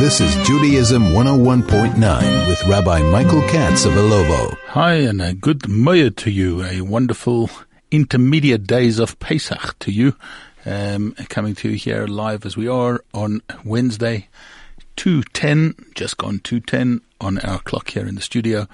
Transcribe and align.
This 0.00 0.18
is 0.18 0.34
Judaism 0.46 1.08
101.9 1.12 2.48
with 2.48 2.64
Rabbi 2.64 3.02
Michael 3.02 3.42
Katz 3.42 3.84
of 3.84 3.92
Ilovo. 3.92 4.56
Hi, 4.68 4.94
and 4.94 5.20
a 5.20 5.34
good 5.34 5.64
Moed 5.64 6.16
to 6.16 6.30
you. 6.30 6.64
A 6.64 6.80
wonderful 6.80 7.50
intermediate 7.90 8.66
days 8.66 8.98
of 8.98 9.18
Pesach 9.18 9.78
to 9.80 9.92
you. 9.92 10.16
Um, 10.64 11.12
coming 11.28 11.54
to 11.56 11.68
you 11.68 11.76
here 11.76 12.06
live 12.06 12.46
as 12.46 12.56
we 12.56 12.66
are 12.66 13.04
on 13.12 13.42
Wednesday, 13.62 14.28
2.10, 14.96 15.92
just 15.94 16.16
gone 16.16 16.38
2.10 16.38 17.02
on 17.20 17.38
our 17.40 17.58
clock 17.58 17.90
here 17.90 18.06
in 18.06 18.14
the 18.14 18.22
studio, 18.22 18.66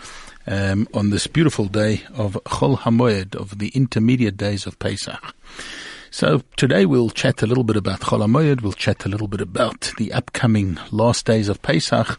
um, 0.47 0.87
on 0.95 1.11
this 1.11 1.27
beautiful 1.27 1.65
day 1.65 2.05
of 2.15 2.35
Chol 2.45 2.79
HaMoed, 2.79 3.35
of 3.35 3.59
the 3.59 3.71
intermediate 3.71 4.37
days 4.37 4.65
of 4.65 4.79
Pesach. 4.79 5.35
So 6.17 6.41
today 6.57 6.87
we'll 6.87 7.11
chat 7.11 7.43
a 7.43 7.47
little 7.47 7.63
bit 7.63 7.77
about 7.77 8.01
Chol 8.01 8.25
HaMoed, 8.25 8.63
we'll 8.63 8.73
chat 8.73 9.05
a 9.05 9.09
little 9.11 9.29
bit 9.29 9.43
about 9.43 9.93
the 9.99 10.15
upcoming 10.15 10.79
last 10.91 11.27
days 11.27 11.51
of 11.51 11.61
Pesach, 11.61 12.19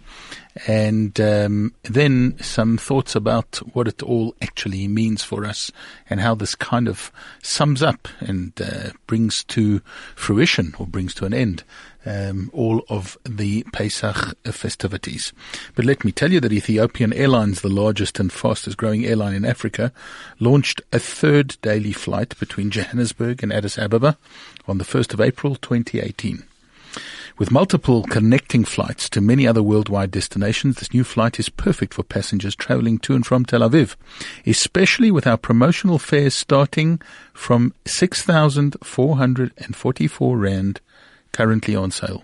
and 0.68 1.20
um, 1.20 1.74
then 1.82 2.38
some 2.40 2.78
thoughts 2.78 3.16
about 3.16 3.56
what 3.74 3.88
it 3.88 4.04
all 4.04 4.36
actually 4.40 4.88
means 4.88 5.24
for 5.24 5.46
us 5.46 5.72
and 6.12 6.20
how 6.20 6.36
this 6.36 6.54
kind 6.54 6.88
of 6.88 7.12
sums 7.42 7.82
up 7.82 8.08
and 8.20 8.62
uh, 8.62 8.92
brings 9.08 9.44
to 9.46 9.80
fruition 10.16 10.76
or 10.78 10.86
brings 10.86 11.16
to 11.16 11.26
an 11.26 11.34
end 11.34 11.64
um, 12.08 12.50
all 12.54 12.84
of 12.90 13.18
the 13.24 13.64
Pesach 13.74 14.36
festivities. 14.46 15.34
But 15.76 15.86
let 15.86 16.06
me 16.06 16.12
tell 16.12 16.32
you 16.32 16.40
that 16.40 16.54
Ethiopian 16.54 17.14
Airlines, 17.14 17.62
the 17.62 17.70
largest 17.70 18.20
and 18.20 18.32
fastest 18.32 18.78
growing 18.78 19.06
airline 19.06 19.34
in 19.34 19.46
Africa, 19.46 19.92
launched 20.40 20.82
a 20.92 21.00
third 21.00 21.58
daily 21.62 21.94
flight 21.94 22.38
between 22.40 22.72
Johannesburg 22.72 23.44
and 23.44 23.52
Addis 23.52 23.78
Ababa 23.78 24.18
on 24.68 24.78
the 24.78 24.86
1st 24.86 25.14
of 25.14 25.22
April 25.22 25.56
2018. 25.56 26.44
With 27.38 27.52
multiple 27.52 28.02
connecting 28.02 28.66
flights 28.66 29.08
to 29.10 29.22
many 29.22 29.46
other 29.46 29.62
worldwide 29.62 30.10
destinations, 30.10 30.78
this 30.78 30.92
new 30.92 31.04
flight 31.04 31.40
is 31.40 31.50
perfect 31.50 31.94
for 31.94 32.02
passengers 32.02 32.56
traveling 32.56 32.98
to 33.00 33.14
and 33.14 33.24
from 33.24 33.46
Tel 33.46 33.62
Aviv, 33.62 33.96
especially 34.48 35.12
with 35.12 35.28
our 35.28 35.38
promotional 35.38 36.00
fares 36.00 36.34
starting 36.34 37.00
from 37.34 37.76
6,444 37.86 40.38
Rand 40.38 40.82
currently 41.38 41.76
on 41.76 41.92
sale. 41.92 42.24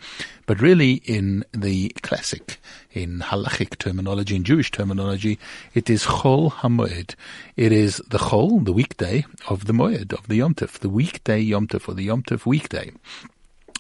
But 0.47 0.63
really 0.63 1.03
in 1.05 1.45
the 1.53 1.91
classic, 2.01 2.59
in 2.91 3.19
halachic 3.19 3.77
terminology, 3.77 4.37
in 4.37 4.45
Jewish 4.45 4.71
terminology, 4.71 5.39
it 5.75 5.91
is 5.91 6.05
Chol 6.05 6.51
HaMoed. 6.51 7.17
It 7.59 7.71
is 7.71 7.99
the 8.09 8.17
Chol, 8.17 8.65
the 8.65 8.73
weekday 8.73 9.27
of 9.51 9.67
the 9.67 9.75
Moed, 9.75 10.15
of 10.15 10.27
the 10.27 10.37
Yom 10.37 10.55
Tov, 10.55 10.79
the 10.79 10.89
weekday 10.89 11.39
Yom 11.39 11.67
Tov, 11.67 11.87
or 11.87 11.93
the 11.93 12.05
Yom 12.05 12.23
Tov 12.23 12.47
weekday. 12.47 12.93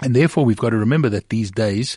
And 0.02 0.14
therefore 0.14 0.44
we've 0.44 0.58
got 0.58 0.70
to 0.70 0.76
remember 0.76 1.08
that 1.08 1.30
these 1.30 1.50
days, 1.50 1.96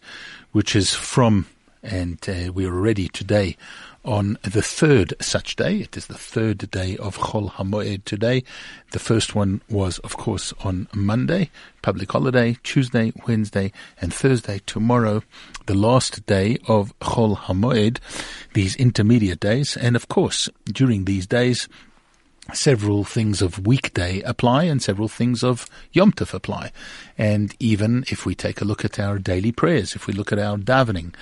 which 0.54 0.74
is 0.74 0.94
from 0.94 1.48
and 1.84 2.20
uh, 2.28 2.52
we're 2.54 2.72
ready 2.72 3.08
today 3.08 3.58
on 4.04 4.38
the 4.44 4.62
third 4.62 5.14
such 5.22 5.56
day. 5.56 5.78
It 5.78 5.98
is 5.98 6.08
the 6.08 6.18
third 6.18 6.70
day 6.72 6.98
of 6.98 7.18
Chol 7.18 7.52
HaMoed 7.52 8.04
today. 8.06 8.44
The 8.92 9.00
first 9.00 9.36
one 9.36 9.62
was, 9.70 10.00
of 10.00 10.18
course, 10.18 10.54
on 10.64 10.88
Monday, 10.94 11.50
public 11.82 12.12
holiday, 12.12 12.58
Tuesday, 12.64 13.14
Wednesday, 13.28 13.72
and 14.00 14.14
Thursday. 14.14 14.62
Tomorrow, 14.66 15.24
the 15.66 15.76
last 15.76 16.26
day 16.26 16.58
of 16.68 16.98
Chol 17.00 17.38
HaMoed, 17.38 18.00
these 18.54 18.76
intermediate 18.76 19.40
days. 19.40 19.78
And 19.78 19.96
of 19.96 20.08
course, 20.08 20.50
during 20.66 21.06
these 21.06 21.28
days, 21.28 21.68
several 22.54 23.04
things 23.04 23.42
of 23.42 23.66
weekday 23.66 24.22
apply 24.22 24.64
and 24.64 24.82
several 24.82 25.08
things 25.08 25.44
of 25.44 25.68
Yom 25.92 26.12
Tov 26.12 26.34
apply. 26.34 26.72
And 27.18 27.56
even 27.60 28.04
if 28.10 28.26
we 28.26 28.36
take 28.36 28.62
a 28.62 28.66
look 28.66 28.84
at 28.86 29.00
our 29.00 29.20
daily 29.20 29.52
prayers, 29.52 29.96
if 29.96 30.08
we 30.08 30.14
look 30.14 30.32
at 30.32 30.40
our 30.40 30.58
davening, 30.58 31.14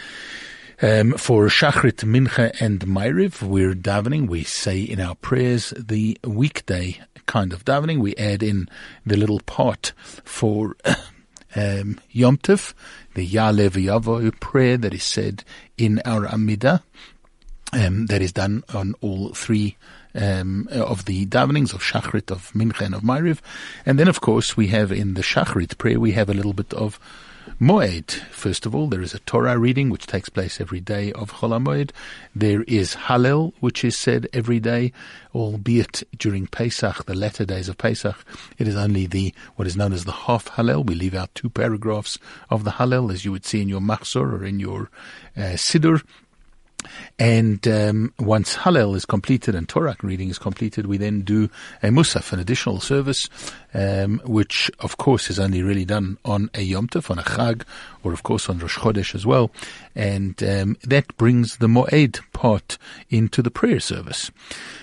um, 0.81 1.11
for 1.13 1.47
Shachrit, 1.47 2.05
Mincha, 2.05 2.59
and 2.61 2.79
Ma'ariv, 2.79 3.41
we're 3.41 3.73
davening. 3.73 4.29
We 4.29 4.43
say 4.43 4.79
in 4.79 5.01
our 5.01 5.15
prayers 5.15 5.73
the 5.77 6.17
weekday 6.23 7.01
kind 7.25 7.51
of 7.51 7.65
davening. 7.65 7.99
We 7.99 8.15
add 8.15 8.41
in 8.41 8.69
the 9.05 9.17
little 9.17 9.41
part 9.41 9.91
for 10.23 10.77
um, 11.55 11.99
Yom 12.11 12.37
Tov, 12.37 12.73
the 13.13 13.27
Ya'aleh 13.27 13.69
V'Yavo 13.69 14.39
prayer 14.39 14.77
that 14.77 14.93
is 14.93 15.03
said 15.03 15.43
in 15.77 16.01
our 16.05 16.25
Amidah. 16.27 16.81
Um, 17.71 18.07
that 18.07 18.23
is 18.23 18.33
done 18.33 18.63
on 18.73 18.95
all 18.99 19.29
three 19.29 19.77
um, 20.15 20.67
of 20.71 21.05
the 21.05 21.25
davenings 21.25 21.71
of 21.71 21.81
Shachrit, 21.83 22.31
of 22.31 22.51
Mincha, 22.53 22.81
and 22.81 22.95
of 22.95 23.03
Ma'ariv. 23.03 23.41
And 23.85 23.99
then, 23.99 24.07
of 24.07 24.21
course, 24.21 24.57
we 24.57 24.67
have 24.67 24.91
in 24.91 25.13
the 25.13 25.21
Shachrit 25.21 25.77
prayer, 25.77 25.99
we 25.99 26.13
have 26.13 26.29
a 26.29 26.33
little 26.33 26.53
bit 26.53 26.73
of 26.73 26.99
Moed. 27.59 28.11
First 28.31 28.65
of 28.65 28.73
all, 28.73 28.87
there 28.87 29.01
is 29.01 29.13
a 29.13 29.19
Torah 29.19 29.57
reading 29.57 29.89
which 29.89 30.07
takes 30.07 30.29
place 30.29 30.61
every 30.61 30.79
day 30.79 31.11
of 31.11 31.33
Chol 31.33 31.61
Moed. 31.61 31.91
There 32.35 32.63
is 32.63 32.95
Hallel, 32.95 33.53
which 33.59 33.83
is 33.83 33.97
said 33.97 34.27
every 34.33 34.59
day, 34.59 34.93
albeit 35.35 36.03
during 36.17 36.47
Pesach, 36.47 37.05
the 37.05 37.15
latter 37.15 37.45
days 37.45 37.67
of 37.67 37.77
Pesach. 37.77 38.15
It 38.57 38.67
is 38.67 38.75
only 38.75 39.07
the 39.07 39.33
what 39.55 39.67
is 39.67 39.75
known 39.75 39.93
as 39.93 40.05
the 40.05 40.11
half 40.11 40.47
Hallel. 40.49 40.85
We 40.85 40.95
leave 40.95 41.15
out 41.15 41.35
two 41.35 41.49
paragraphs 41.49 42.17
of 42.49 42.63
the 42.63 42.71
Hallel, 42.71 43.11
as 43.11 43.25
you 43.25 43.31
would 43.31 43.45
see 43.45 43.61
in 43.61 43.69
your 43.69 43.81
Machzor 43.81 44.39
or 44.39 44.45
in 44.45 44.59
your 44.59 44.89
uh, 45.35 45.55
Siddur. 45.55 46.01
And 47.17 47.67
um, 47.67 48.13
once 48.19 48.55
Hallel 48.55 48.95
is 48.95 49.05
completed 49.05 49.55
and 49.55 49.67
Torah 49.67 49.95
reading 50.01 50.29
is 50.29 50.39
completed, 50.39 50.85
we 50.85 50.97
then 50.97 51.21
do 51.21 51.49
a 51.83 51.87
Musaf, 51.87 52.31
an 52.31 52.39
additional 52.39 52.79
service, 52.79 53.29
um, 53.73 54.21
which 54.23 54.71
of 54.79 54.97
course 54.97 55.29
is 55.29 55.39
only 55.39 55.61
really 55.61 55.85
done 55.85 56.17
on 56.23 56.49
a 56.53 56.61
Yom 56.61 56.87
Tov, 56.87 57.11
on 57.11 57.19
a 57.19 57.23
Chag, 57.23 57.63
or 58.03 58.13
of 58.13 58.23
course 58.23 58.49
on 58.49 58.59
Rosh 58.59 58.77
Chodesh 58.77 59.15
as 59.15 59.25
well. 59.25 59.51
And 59.95 60.41
um, 60.43 60.77
that 60.83 61.15
brings 61.17 61.57
the 61.57 61.67
Moed 61.67 62.21
part 62.31 62.77
into 63.09 63.41
the 63.41 63.51
prayer 63.51 63.79
service. 63.79 64.31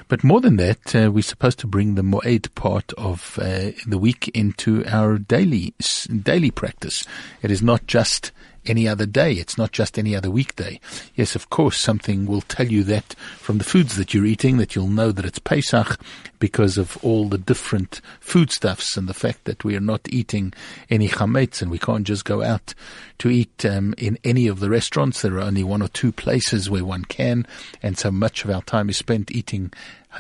But 0.09 0.23
more 0.23 0.41
than 0.41 0.57
that, 0.57 0.95
uh, 0.95 1.11
we're 1.11 1.23
supposed 1.23 1.59
to 1.61 1.67
bring 1.67 1.95
the 1.95 2.03
Moed 2.03 2.55
part 2.55 2.93
of 2.95 3.39
uh, 3.41 3.71
the 3.87 3.99
week 3.99 4.29
into 4.29 4.85
our 4.87 5.19
daily 5.19 5.75
daily 6.23 6.51
practice. 6.51 7.05
It 7.43 7.51
is 7.51 7.63
not 7.63 7.87
just 7.87 8.33
any 8.69 8.87
other 8.89 9.07
day. 9.07 9.33
It's 9.35 9.59
not 9.59 9.73
just 9.73 9.99
any 9.99 10.15
other 10.15 10.31
weekday. 10.31 10.81
Yes, 11.15 11.35
of 11.35 11.51
course, 11.51 11.79
something 11.79 12.27
will 12.27 12.43
tell 12.43 12.67
you 12.67 12.85
that 12.85 13.15
from 13.39 13.59
the 13.59 13.65
foods 13.65 13.97
that 13.97 14.15
you're 14.15 14.27
eating 14.27 14.57
that 14.59 14.75
you'll 14.75 14.89
know 14.89 15.13
that 15.13 15.25
it's 15.25 15.39
Pesach 15.39 15.99
because 16.39 16.77
of 16.79 16.97
all 17.03 17.29
the 17.29 17.39
different 17.39 18.01
foodstuffs 18.21 18.97
and 18.97 19.09
the 19.09 19.15
fact 19.15 19.45
that 19.45 19.65
we 19.65 19.77
are 19.77 19.81
not 19.81 20.09
eating 20.11 20.53
any 20.91 21.09
chametz 21.09 21.63
and 21.63 21.71
we 21.71 21.79
can't 21.79 22.07
just 22.07 22.25
go 22.25 22.43
out 22.43 22.75
to 23.19 23.31
eat 23.31 23.65
um, 23.65 23.95
in 23.97 24.19
any 24.25 24.47
of 24.47 24.61
the 24.61 24.71
restaurants. 24.71 25.23
There 25.23 25.37
are 25.37 25.41
only 25.41 25.65
one 25.65 25.83
or 25.83 25.89
two 25.89 26.13
places 26.13 26.69
where 26.69 26.85
one 26.85 27.05
can, 27.05 27.47
and 27.83 27.97
so 27.97 28.11
much 28.11 28.45
of 28.45 28.51
our 28.51 28.63
time 28.63 28.91
is 28.91 28.97
spent 28.97 29.31
eating 29.31 29.73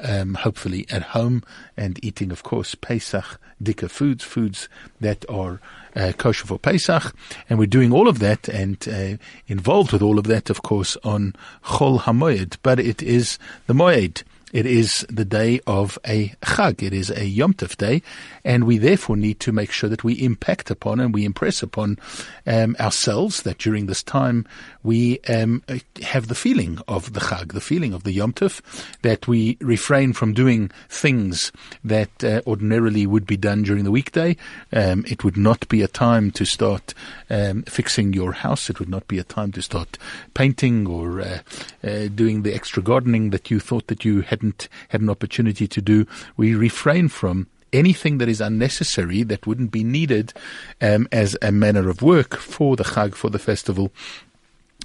um, 0.02 0.34
hopefully 0.34 0.86
at 0.90 1.02
home 1.02 1.42
and 1.76 2.02
eating, 2.04 2.30
of 2.30 2.42
course, 2.42 2.74
Pesach 2.74 3.40
dicker 3.62 3.88
foods, 3.88 4.22
foods 4.22 4.68
that 5.00 5.24
are 5.28 5.60
uh, 5.94 6.12
kosher 6.16 6.46
for 6.46 6.58
Pesach. 6.58 7.14
And 7.48 7.58
we're 7.58 7.66
doing 7.66 7.92
all 7.92 8.08
of 8.08 8.18
that 8.18 8.48
and 8.48 8.86
uh, 8.88 9.16
involved 9.46 9.92
with 9.92 10.02
all 10.02 10.18
of 10.18 10.24
that, 10.24 10.50
of 10.50 10.62
course, 10.62 10.96
on 11.04 11.34
Chol 11.64 12.00
HaMoed. 12.00 12.56
But 12.62 12.80
it 12.80 13.02
is 13.02 13.38
the 13.66 13.74
Moed. 13.74 14.22
It 14.56 14.64
is 14.64 15.04
the 15.10 15.26
day 15.26 15.60
of 15.66 15.98
a 16.06 16.30
Chag. 16.42 16.82
It 16.82 16.94
is 16.94 17.10
a 17.10 17.26
Yom 17.26 17.52
Tov 17.52 17.76
day, 17.76 18.00
and 18.42 18.64
we 18.64 18.78
therefore 18.78 19.14
need 19.14 19.38
to 19.40 19.52
make 19.52 19.70
sure 19.70 19.90
that 19.90 20.02
we 20.02 20.14
impact 20.14 20.70
upon 20.70 20.98
and 20.98 21.12
we 21.12 21.26
impress 21.26 21.62
upon 21.62 21.98
um, 22.46 22.74
ourselves 22.80 23.42
that 23.42 23.58
during 23.58 23.84
this 23.84 24.02
time 24.02 24.46
we 24.82 25.20
um, 25.28 25.62
have 26.02 26.28
the 26.28 26.34
feeling 26.34 26.78
of 26.88 27.12
the 27.12 27.20
Chag, 27.20 27.52
the 27.52 27.60
feeling 27.60 27.92
of 27.92 28.04
the 28.04 28.12
Yom 28.12 28.32
Tov, 28.32 28.62
that 29.02 29.28
we 29.28 29.58
refrain 29.60 30.14
from 30.14 30.32
doing 30.32 30.70
things 30.88 31.52
that 31.84 32.24
uh, 32.24 32.40
ordinarily 32.46 33.06
would 33.06 33.26
be 33.26 33.36
done 33.36 33.62
during 33.62 33.84
the 33.84 33.90
weekday. 33.90 34.38
Um, 34.72 35.04
it 35.06 35.22
would 35.22 35.36
not 35.36 35.68
be 35.68 35.82
a 35.82 35.88
time 35.88 36.30
to 36.30 36.46
start 36.46 36.94
um, 37.28 37.64
fixing 37.64 38.14
your 38.14 38.32
house. 38.32 38.70
It 38.70 38.78
would 38.78 38.88
not 38.88 39.06
be 39.06 39.18
a 39.18 39.24
time 39.24 39.52
to 39.52 39.60
start 39.60 39.98
painting 40.32 40.86
or 40.86 41.20
uh, 41.20 41.40
uh, 41.84 42.08
doing 42.08 42.40
the 42.40 42.54
extra 42.54 42.82
gardening 42.82 43.30
that 43.30 43.50
you 43.50 43.60
thought 43.60 43.88
that 43.88 44.02
you 44.02 44.22
had 44.22 44.45
hadn't 44.46 44.68
had 44.88 45.00
an 45.00 45.10
opportunity 45.10 45.66
to 45.66 45.80
do. 45.80 46.06
We 46.36 46.54
refrain 46.54 47.08
from 47.08 47.48
anything 47.72 48.18
that 48.18 48.28
is 48.28 48.40
unnecessary 48.40 49.22
that 49.24 49.46
wouldn't 49.46 49.72
be 49.72 49.84
needed 49.84 50.32
um, 50.80 51.08
as 51.10 51.36
a 51.42 51.50
manner 51.50 51.88
of 51.88 52.00
work 52.00 52.36
for 52.36 52.76
the 52.76 52.84
Chag, 52.84 53.14
for 53.14 53.30
the 53.30 53.38
festival. 53.38 53.90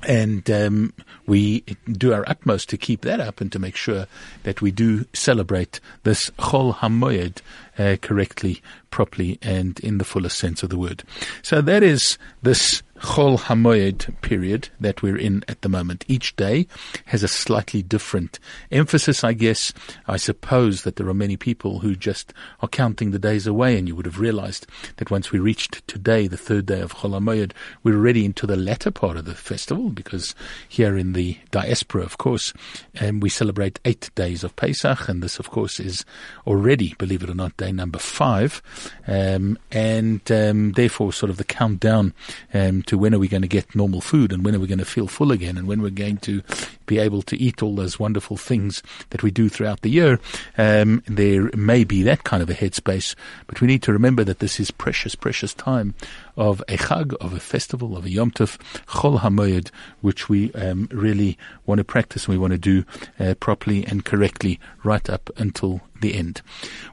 And 0.07 0.49
um, 0.49 0.93
we 1.27 1.61
do 1.85 2.11
our 2.11 2.27
utmost 2.27 2.69
to 2.69 2.77
keep 2.77 3.01
that 3.01 3.19
up 3.19 3.39
and 3.39 3.51
to 3.51 3.59
make 3.59 3.75
sure 3.75 4.07
that 4.41 4.59
we 4.59 4.71
do 4.71 5.05
celebrate 5.13 5.79
this 6.01 6.31
Chol 6.39 6.73
HaMoed 6.77 7.37
uh, 7.77 7.97
correctly, 8.01 8.63
properly, 8.89 9.37
and 9.43 9.79
in 9.81 9.99
the 9.99 10.03
fullest 10.03 10.39
sense 10.39 10.63
of 10.63 10.71
the 10.71 10.79
word. 10.79 11.03
So 11.43 11.61
that 11.61 11.83
is 11.83 12.17
this 12.41 12.81
Chol 13.01 13.39
Hamoed 13.39 14.21
period 14.21 14.69
that 14.79 15.01
we're 15.01 15.17
in 15.17 15.43
at 15.47 15.61
the 15.61 15.69
moment. 15.69 16.05
Each 16.07 16.35
day 16.35 16.67
has 17.05 17.23
a 17.23 17.27
slightly 17.27 17.81
different 17.81 18.39
emphasis, 18.71 19.23
I 19.23 19.33
guess. 19.33 19.73
I 20.07 20.17
suppose 20.17 20.83
that 20.83 20.97
there 20.97 21.09
are 21.09 21.13
many 21.13 21.35
people 21.35 21.79
who 21.79 21.95
just 21.95 22.31
are 22.59 22.67
counting 22.67 23.09
the 23.09 23.19
days 23.19 23.47
away, 23.47 23.77
and 23.77 23.87
you 23.87 23.95
would 23.95 24.05
have 24.05 24.19
realized 24.19 24.67
that 24.97 25.09
once 25.09 25.31
we 25.31 25.39
reached 25.39 25.85
today, 25.87 26.27
the 26.27 26.37
third 26.37 26.67
day 26.67 26.79
of 26.79 26.93
Chol 26.93 27.19
Hamoed, 27.19 27.53
we're 27.83 27.95
already 27.95 28.23
into 28.23 28.45
the 28.45 28.55
latter 28.55 28.91
part 28.91 29.17
of 29.17 29.25
the 29.25 29.33
festival, 29.33 29.89
because 29.89 30.35
here 30.69 30.95
in 30.95 31.13
the 31.13 31.37
diaspora, 31.49 32.03
of 32.03 32.19
course, 32.19 32.53
um, 33.01 33.19
we 33.19 33.29
celebrate 33.29 33.79
eight 33.83 34.11
days 34.13 34.43
of 34.43 34.55
Pesach, 34.55 35.09
and 35.09 35.23
this, 35.23 35.39
of 35.39 35.49
course, 35.49 35.79
is 35.79 36.05
already, 36.45 36.93
believe 36.99 37.23
it 37.23 37.31
or 37.31 37.35
not, 37.35 37.57
day 37.57 37.71
number 37.71 37.99
five, 37.99 38.61
um, 39.07 39.57
and 39.71 40.31
um, 40.31 40.73
therefore 40.73 41.11
sort 41.11 41.31
of 41.31 41.37
the 41.37 41.43
countdown 41.43 42.13
um, 42.53 42.83
to 42.91 42.97
when 42.97 43.15
are 43.15 43.19
we 43.19 43.29
going 43.29 43.41
to 43.41 43.47
get 43.47 43.73
normal 43.73 44.01
food 44.01 44.33
and 44.33 44.43
when 44.43 44.53
are 44.53 44.59
we 44.59 44.67
going 44.67 44.77
to 44.77 44.83
feel 44.83 45.07
full 45.07 45.31
again 45.31 45.57
and 45.57 45.65
when 45.65 45.81
we're 45.81 45.89
going 45.89 46.17
to 46.17 46.43
be 46.87 46.99
able 46.99 47.21
to 47.21 47.41
eat 47.41 47.63
all 47.63 47.73
those 47.73 47.97
wonderful 47.97 48.35
things 48.35 48.83
that 49.11 49.23
we 49.23 49.31
do 49.31 49.47
throughout 49.47 49.79
the 49.79 49.89
year. 49.89 50.19
Um, 50.57 51.01
there 51.07 51.49
may 51.55 51.85
be 51.85 52.03
that 52.03 52.25
kind 52.25 52.43
of 52.43 52.49
a 52.49 52.53
headspace, 52.53 53.15
but 53.47 53.61
we 53.61 53.67
need 53.67 53.81
to 53.83 53.93
remember 53.93 54.25
that 54.25 54.39
this 54.39 54.59
is 54.59 54.71
precious, 54.71 55.15
precious 55.15 55.53
time 55.53 55.95
of 56.35 56.59
a 56.67 56.75
chag, 56.75 57.15
of 57.21 57.31
a 57.31 57.39
festival, 57.39 57.95
of 57.95 58.05
a 58.05 58.09
Yom 58.09 58.31
Tov, 58.31 58.57
Chol 58.87 59.21
HaMoed, 59.21 59.69
which 60.01 60.27
we 60.27 60.51
um, 60.51 60.89
really 60.91 61.37
want 61.65 61.77
to 61.77 61.85
practice 61.85 62.25
and 62.25 62.33
we 62.33 62.37
want 62.37 62.51
to 62.51 62.59
do 62.59 62.83
uh, 63.21 63.35
properly 63.35 63.85
and 63.85 64.03
correctly 64.03 64.59
right 64.83 65.09
up 65.09 65.29
until 65.37 65.79
the 66.01 66.13
end. 66.13 66.41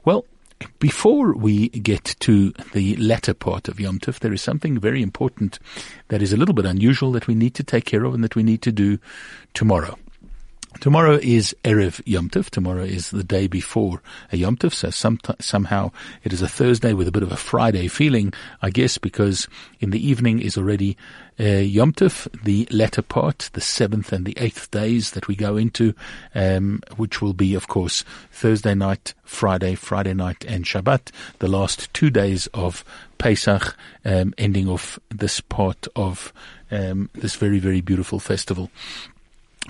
Well, 0.04 0.24
before 0.78 1.34
we 1.34 1.68
get 1.68 2.16
to 2.20 2.52
the 2.72 2.96
latter 2.96 3.34
part 3.34 3.68
of 3.68 3.80
Yom 3.80 3.98
Tov, 3.98 4.18
there 4.20 4.32
is 4.32 4.42
something 4.42 4.78
very 4.78 5.02
important 5.02 5.58
that 6.08 6.22
is 6.22 6.32
a 6.32 6.36
little 6.36 6.54
bit 6.54 6.66
unusual 6.66 7.12
that 7.12 7.26
we 7.26 7.34
need 7.34 7.54
to 7.54 7.64
take 7.64 7.84
care 7.84 8.04
of 8.04 8.14
and 8.14 8.24
that 8.24 8.36
we 8.36 8.42
need 8.42 8.62
to 8.62 8.72
do 8.72 8.98
tomorrow. 9.54 9.96
Tomorrow 10.80 11.18
is 11.22 11.56
Erev 11.64 12.00
Yom 12.04 12.28
Tov. 12.28 12.50
Tomorrow 12.50 12.84
is 12.84 13.10
the 13.10 13.24
day 13.24 13.48
before 13.48 14.00
a 14.30 14.36
Yom 14.36 14.56
Tov. 14.56 14.72
So 14.72 14.90
some, 14.90 15.18
somehow 15.40 15.90
it 16.22 16.32
is 16.32 16.40
a 16.40 16.46
Thursday 16.46 16.92
with 16.92 17.08
a 17.08 17.10
bit 17.10 17.24
of 17.24 17.32
a 17.32 17.36
Friday 17.36 17.88
feeling, 17.88 18.32
I 18.62 18.70
guess, 18.70 18.96
because 18.96 19.48
in 19.80 19.90
the 19.90 20.06
evening 20.06 20.40
is 20.40 20.56
already 20.56 20.96
uh, 21.40 21.44
Yom 21.44 21.94
Tov, 21.94 22.28
the 22.44 22.68
latter 22.70 23.02
part, 23.02 23.50
the 23.54 23.60
seventh 23.62 24.12
and 24.12 24.24
the 24.24 24.36
eighth 24.36 24.70
days 24.70 25.12
that 25.12 25.26
we 25.26 25.34
go 25.34 25.56
into, 25.56 25.94
um, 26.34 26.82
which 26.96 27.20
will 27.20 27.34
be, 27.34 27.54
of 27.54 27.66
course, 27.66 28.04
Thursday 28.30 28.74
night, 28.74 29.14
Friday, 29.24 29.74
Friday 29.74 30.14
night, 30.14 30.44
and 30.44 30.64
Shabbat, 30.64 31.10
the 31.40 31.48
last 31.48 31.92
two 31.92 32.10
days 32.10 32.46
of 32.54 32.84
Pesach, 33.16 33.74
um, 34.04 34.32
ending 34.38 34.68
off 34.68 34.98
this 35.08 35.40
part 35.40 35.88
of 35.96 36.32
um, 36.70 37.08
this 37.14 37.34
very, 37.34 37.58
very 37.58 37.80
beautiful 37.80 38.20
festival 38.20 38.70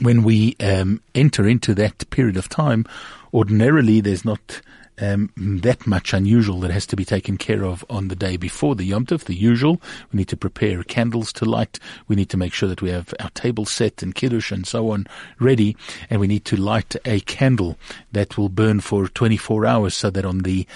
when 0.01 0.23
we 0.23 0.57
um, 0.61 1.01
enter 1.15 1.47
into 1.47 1.75
that 1.75 2.09
period 2.11 2.37
of 2.37 2.49
time, 2.49 2.87
ordinarily 3.33 4.01
there's 4.01 4.25
not 4.25 4.61
um, 5.01 5.31
that 5.37 5.87
much 5.87 6.13
unusual 6.13 6.61
that 6.61 6.71
has 6.71 6.87
to 6.87 6.97
be 6.97 7.05
taken 7.05 7.37
care 7.37 7.65
of 7.65 7.85
on 7.89 8.09
the 8.09 8.17
day 8.17 8.37
before 8.37 8.75
the 8.75 8.85
Yom 8.85 9.07
Tov, 9.07 9.25
the 9.25 9.35
usual. 9.35 9.81
We 10.13 10.19
need 10.19 10.29
to 10.29 10.37
prepare 10.37 10.83
candles 10.83 11.33
to 11.35 11.45
light. 11.45 11.79
We 12.09 12.17
need 12.17 12.31
to 12.31 12.37
make 12.37 12.53
sure 12.53 12.69
that 12.69 12.83
we 12.83 12.91
have 12.91 13.15
our 13.21 13.31
table 13.31 13.65
set 13.65 14.03
and 14.03 14.15
kiddush 14.15 14.51
and 14.51 14.67
so 14.67 14.91
on 14.91 15.07
ready. 15.39 15.77
And 16.11 16.21
we 16.21 16.27
need 16.27 16.45
to 16.47 16.57
light 16.57 16.97
a 17.05 17.21
candle 17.21 17.79
that 18.13 18.37
will 18.37 18.49
burn 18.49 18.81
for 18.81 19.09
24 19.09 19.67
hours 19.67 19.97
so 19.97 20.11
that 20.11 20.25
on 20.25 20.39
the 20.39 20.67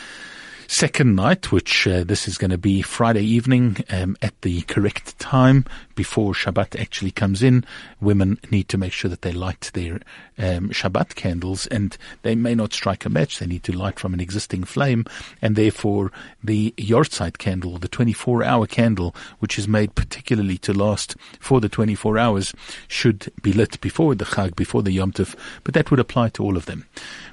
second 0.72 1.14
night, 1.14 1.52
which 1.52 1.86
uh, 1.86 2.02
this 2.02 2.26
is 2.26 2.38
going 2.38 2.50
to 2.50 2.56
be 2.56 2.80
Friday 2.80 3.22
evening 3.22 3.76
um, 3.90 4.16
at 4.22 4.40
the 4.40 4.62
correct 4.62 5.18
time 5.18 5.66
before 5.94 6.32
Shabbat 6.32 6.80
actually 6.80 7.10
comes 7.10 7.42
in. 7.42 7.64
Women 8.00 8.38
need 8.50 8.68
to 8.70 8.78
make 8.78 8.92
sure 8.92 9.10
that 9.10 9.20
they 9.20 9.32
light 9.32 9.70
their 9.74 10.00
um, 10.38 10.70
Shabbat 10.70 11.14
candles, 11.14 11.66
and 11.66 11.96
they 12.22 12.34
may 12.34 12.54
not 12.54 12.72
strike 12.72 13.04
a 13.04 13.10
match. 13.10 13.38
They 13.38 13.46
need 13.46 13.64
to 13.64 13.76
light 13.76 14.00
from 14.00 14.14
an 14.14 14.20
existing 14.20 14.64
flame, 14.64 15.04
and 15.42 15.56
therefore 15.56 16.10
the 16.42 16.72
Yortzeit 16.78 17.36
candle, 17.36 17.76
the 17.76 17.88
24-hour 17.88 18.66
candle, 18.66 19.14
which 19.40 19.58
is 19.58 19.68
made 19.68 19.94
particularly 19.94 20.56
to 20.58 20.72
last 20.72 21.16
for 21.38 21.60
the 21.60 21.68
24 21.68 22.16
hours, 22.16 22.54
should 22.88 23.30
be 23.42 23.52
lit 23.52 23.78
before 23.82 24.14
the 24.14 24.24
Chag, 24.24 24.56
before 24.56 24.82
the 24.82 24.92
Yom 24.92 25.12
Tov. 25.12 25.34
But 25.64 25.74
that 25.74 25.90
would 25.90 26.00
apply 26.00 26.30
to 26.30 26.42
all 26.42 26.56
of 26.56 26.64
them. 26.64 26.86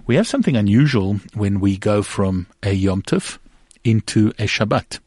We 0.09 0.15
have 0.15 0.25
something 0.25 0.57
unusual 0.57 1.19
when 1.35 1.59
we 1.59 1.77
go 1.77 2.01
from 2.01 2.47
a 2.63 2.73
Yom 2.73 3.03
Tov 3.03 3.37
into 3.83 4.29
a 4.39 4.47
Shabbat 4.47 4.97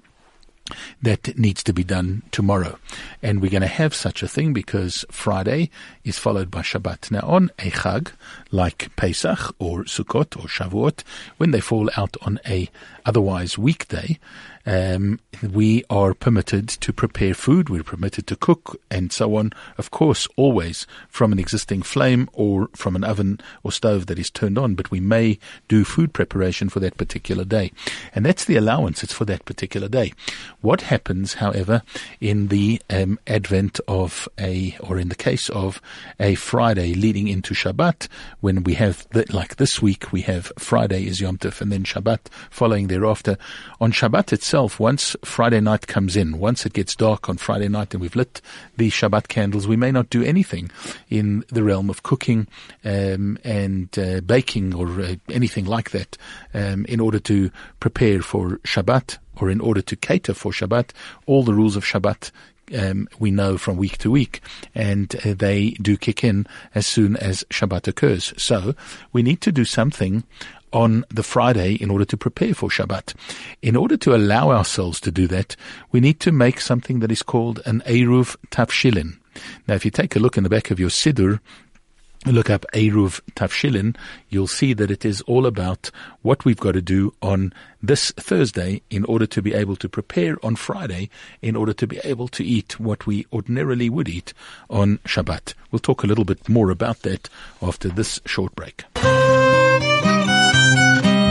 that 1.03 1.37
needs 1.37 1.65
to 1.65 1.73
be 1.73 1.83
done 1.83 2.23
tomorrow. 2.31 2.79
And 3.21 3.43
we're 3.43 3.51
going 3.51 3.63
to 3.63 3.67
have 3.67 3.97
such 3.97 4.23
a 4.23 4.29
thing 4.29 4.53
because 4.53 5.05
Friday 5.11 5.71
is 6.05 6.21
followed 6.21 6.53
by 6.53 6.61
Shabbat. 6.61 7.11
Now, 7.11 7.23
on 7.23 7.51
a 7.59 7.73
Chag, 7.73 8.13
like 8.53 8.95
Pesach 8.95 9.57
or 9.59 9.83
Sukkot 9.83 10.37
or 10.37 10.47
Shavuot, 10.47 11.03
when 11.37 11.51
they 11.51 11.61
fall 11.61 11.91
out 11.97 12.17
on 12.23 12.39
a 12.47 12.71
otherwise 13.05 13.59
weekday, 13.59 14.21
um, 14.64 15.20
we 15.43 15.85
are 15.91 16.14
permitted 16.14 16.69
to 16.69 16.93
prepare 16.93 17.35
food, 17.35 17.69
we're 17.69 17.82
permitted 17.82 18.26
to 18.29 18.37
cook, 18.37 18.81
and 18.91 19.12
so 19.12 19.37
on. 19.37 19.53
Of 19.76 19.91
course, 19.91 20.29
always 20.37 20.87
from 21.09 21.32
an 21.32 21.38
existing 21.38 21.82
flame 21.82 22.29
or 22.32 22.69
from 22.75 22.94
an 22.94 23.05
oven 23.05 23.41
or 23.62 23.73
stove 23.73 24.06
that 24.06 24.19
is 24.19 24.31
turned 24.31 24.59
on, 24.59 24.75
but 24.75 24.91
we 24.91 25.00
may 25.00 25.38
do 25.69 25.85
food 25.85 26.12
preparation 26.12 26.69
for 26.69 26.81
that 26.81 26.97
particular 26.97 27.44
day. 27.44 27.73
And 28.14 28.25
that's 28.25 28.44
the 28.44 28.56
allowance, 28.56 29.03
it's 29.03 29.12
for 29.12 29.25
that 29.25 29.44
particular 29.44 29.88
day. 29.88 30.12
What 30.61 30.82
happens, 30.82 31.35
however, 31.35 31.82
in 32.20 32.49
the 32.49 32.81
um, 32.88 33.19
advent 33.26 33.81
of 33.88 34.29
a, 34.38 34.76
or 34.81 34.99
in 34.99 35.08
the 35.08 35.15
case 35.15 35.49
of 35.50 35.81
a 36.20 36.35
Friday 36.37 36.94
leading 36.94 37.26
into 37.26 37.55
Shabbat, 37.55 38.06
when 38.41 38.62
we 38.62 38.75
have, 38.75 39.08
the, 39.11 39.26
like 39.32 39.56
this 39.56 39.82
week, 39.82 40.12
we 40.12 40.23
have 40.23 40.53
Friday 40.58 41.06
is 41.06 41.20
Yom 41.20 41.38
Tov 41.38 41.60
and 41.60 41.72
then 41.72 41.82
Shabbat 41.82 42.29
following 42.51 42.87
thereafter. 42.87 43.37
On 43.81 43.91
Shabbat 43.91 44.32
itself, 44.32 44.52
itself, 44.53 44.79
once 44.79 45.17
Friday 45.25 45.61
night 45.61 45.87
comes 45.87 46.15
in, 46.15 46.39
once 46.39 46.67
it 46.67 46.75
gets 46.75 46.94
dark 46.94 47.31
on 47.31 47.39
Friday 47.39 47.69
night 47.69 47.94
and 47.94 48.03
we've 48.03 48.15
lit 48.15 48.43
the 48.77 48.91
Shabbat 48.91 49.29
candles, 49.29 49.67
we 49.67 49.77
may 49.77 49.91
not 49.91 50.11
do 50.11 50.23
anything 50.23 50.71
in 51.09 51.43
the 51.49 51.63
realm 51.63 51.89
of 51.89 52.03
cooking 52.03 52.47
um, 52.85 53.39
and 53.44 53.99
uh, 53.99 54.21
baking 54.21 54.75
or 54.75 55.01
uh, 55.01 55.15
anything 55.31 55.65
like 55.65 55.93
that 55.93 56.19
um, 56.53 56.85
in 56.85 57.01
order 57.01 57.19
to 57.19 57.51
prepare 57.81 58.21
for 58.21 58.59
Shabbat 58.59 59.17
or 59.41 59.49
in 59.49 59.59
order 59.59 59.81
to 59.81 59.97
cater 59.97 60.35
for 60.35 60.53
Shabbat. 60.53 60.91
All 61.25 61.44
the 61.44 61.55
rules 61.55 61.75
of 61.75 61.82
Shabbat 61.82 62.31
um, 62.79 63.09
we 63.19 63.31
know 63.31 63.56
from 63.56 63.79
week 63.79 63.97
to 63.99 64.11
week, 64.11 64.43
and 64.75 65.17
uh, 65.25 65.35
they 65.35 65.71
do 65.82 65.97
kick 65.97 66.25
in 66.25 66.47
as 66.75 66.87
soon 66.87 67.17
as 67.17 67.43
Shabbat 67.51 67.89
occurs. 67.89 68.35
So 68.37 68.75
we 69.15 69.23
need 69.23 69.41
to 69.41 69.53
do 69.53 69.65
something 69.65 70.25
on 70.72 71.05
the 71.08 71.22
Friday 71.22 71.74
in 71.74 71.91
order 71.91 72.05
to 72.05 72.17
prepare 72.17 72.55
for 72.55 72.69
Shabbat. 72.69 73.14
In 73.62 73.76
order 73.76 73.96
to 73.98 74.14
allow 74.14 74.50
ourselves 74.50 75.00
to 75.00 75.10
do 75.10 75.26
that, 75.29 75.56
we 75.91 76.00
need 76.00 76.20
to 76.20 76.32
make 76.32 76.60
something 76.60 77.00
that 77.00 77.12
is 77.12 77.22
called 77.22 77.60
an 77.67 77.82
Eruv 77.86 78.36
Tavshilin. 78.50 79.19
Now, 79.67 79.74
if 79.74 79.84
you 79.84 79.91
take 79.91 80.17
a 80.17 80.19
look 80.19 80.36
in 80.36 80.43
the 80.43 80.50
back 80.50 80.70
of 80.70 80.79
your 80.79 80.91
Siddur, 80.91 81.41
look 82.26 82.50
up 82.50 82.64
Eruv 82.72 83.20
Tavshilin, 83.34 83.96
you'll 84.29 84.46
see 84.46 84.72
that 84.74 84.91
it 84.91 85.05
is 85.05 85.20
all 85.22 85.46
about 85.46 85.91
what 86.22 86.44
we've 86.44 86.60
got 86.60 86.72
to 86.72 86.82
do 86.82 87.12
on 87.20 87.52
this 87.82 88.12
Thursday 88.12 88.82
in 88.91 89.05
order 89.06 89.26
to 89.26 89.43
be 89.43 89.55
able 89.55 89.76
to 89.76 89.88
prepare 89.88 90.36
on 90.44 90.55
Friday 90.55 91.10
in 91.41 91.56
order 91.56 91.72
to 91.72 91.86
be 91.86 91.98
able 92.05 92.29
to 92.29 92.44
eat 92.44 92.79
what 92.79 93.06
we 93.06 93.26
ordinarily 93.32 93.91
would 93.91 94.08
eat 94.08 94.32
on 94.70 94.98
Shabbat. 94.98 95.55
We'll 95.70 95.81
talk 95.81 96.05
a 96.05 96.06
little 96.06 96.24
bit 96.24 96.48
more 96.48 96.70
about 96.70 97.00
that 97.00 97.29
after 97.60 97.88
this 97.88 98.20
short 98.26 98.55
break. 98.55 98.84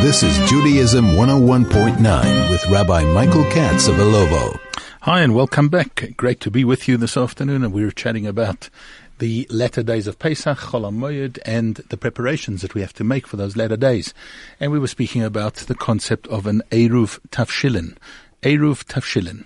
This 0.01 0.23
is 0.23 0.49
Judaism 0.49 1.11
101.9 1.11 2.49
with 2.49 2.65
Rabbi 2.69 3.03
Michael 3.03 3.43
Katz 3.51 3.87
of 3.87 3.97
Ilovo. 3.97 4.59
Hi, 5.01 5.21
and 5.21 5.35
welcome 5.35 5.69
back. 5.69 6.15
Great 6.17 6.39
to 6.39 6.49
be 6.49 6.63
with 6.63 6.87
you 6.87 6.97
this 6.97 7.15
afternoon, 7.15 7.63
and 7.63 7.71
we 7.71 7.83
are 7.83 7.91
chatting 7.91 8.25
about 8.25 8.71
the 9.19 9.45
latter 9.51 9.83
days 9.83 10.07
of 10.07 10.17
Pesach, 10.17 10.57
Chol 10.57 10.89
HaMoed, 10.91 11.37
and 11.45 11.75
the 11.89 11.97
preparations 11.97 12.63
that 12.63 12.73
we 12.73 12.81
have 12.81 12.93
to 12.93 13.03
make 13.03 13.27
for 13.27 13.37
those 13.37 13.55
latter 13.55 13.77
days. 13.77 14.11
And 14.59 14.71
we 14.71 14.79
were 14.79 14.87
speaking 14.87 15.21
about 15.21 15.53
the 15.53 15.75
concept 15.75 16.25
of 16.29 16.47
an 16.47 16.63
Eruv 16.71 17.19
Tavshilin. 17.29 17.95
Eruv 18.41 18.83
Tavshilin. 18.85 19.45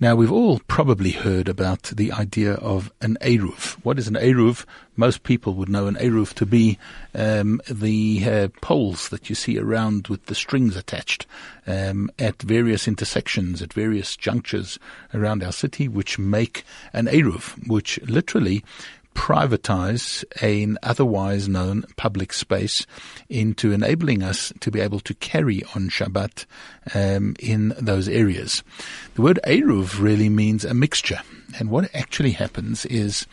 Now, 0.00 0.14
we've 0.14 0.30
all 0.30 0.60
probably 0.68 1.10
heard 1.10 1.48
about 1.48 1.82
the 1.82 2.12
idea 2.12 2.52
of 2.52 2.92
an 3.00 3.18
Eruv. 3.20 3.72
What 3.82 3.98
is 3.98 4.06
an 4.06 4.14
Eruv? 4.14 4.64
Most 4.94 5.24
people 5.24 5.54
would 5.54 5.68
know 5.68 5.88
an 5.88 5.96
Eruv 5.96 6.34
to 6.34 6.46
be 6.46 6.78
um, 7.16 7.60
the 7.68 8.24
uh, 8.24 8.48
poles 8.60 9.08
that 9.08 9.28
you 9.28 9.34
see 9.34 9.58
around 9.58 10.06
with 10.06 10.26
the 10.26 10.36
strings 10.36 10.76
attached 10.76 11.26
um, 11.66 12.12
at 12.16 12.40
various 12.42 12.86
intersections, 12.86 13.60
at 13.60 13.72
various 13.72 14.16
junctures 14.16 14.78
around 15.12 15.42
our 15.42 15.50
city, 15.50 15.88
which 15.88 16.16
make 16.16 16.62
an 16.92 17.06
Eruv, 17.06 17.66
which 17.66 18.00
literally 18.02 18.64
privatize 19.18 20.24
an 20.40 20.78
otherwise 20.84 21.48
known 21.48 21.84
public 21.96 22.32
space 22.32 22.86
into 23.28 23.72
enabling 23.72 24.22
us 24.22 24.52
to 24.60 24.70
be 24.70 24.78
able 24.78 25.00
to 25.00 25.12
carry 25.14 25.64
on 25.74 25.88
Shabbat 25.88 26.46
um, 26.94 27.34
in 27.40 27.74
those 27.80 28.08
areas. 28.08 28.62
The 29.16 29.22
word 29.22 29.40
Eruv 29.44 30.00
really 30.00 30.28
means 30.28 30.64
a 30.64 30.72
mixture. 30.72 31.20
And 31.58 31.68
what 31.68 31.92
actually 31.96 32.30
happens 32.30 32.86
is 32.86 33.26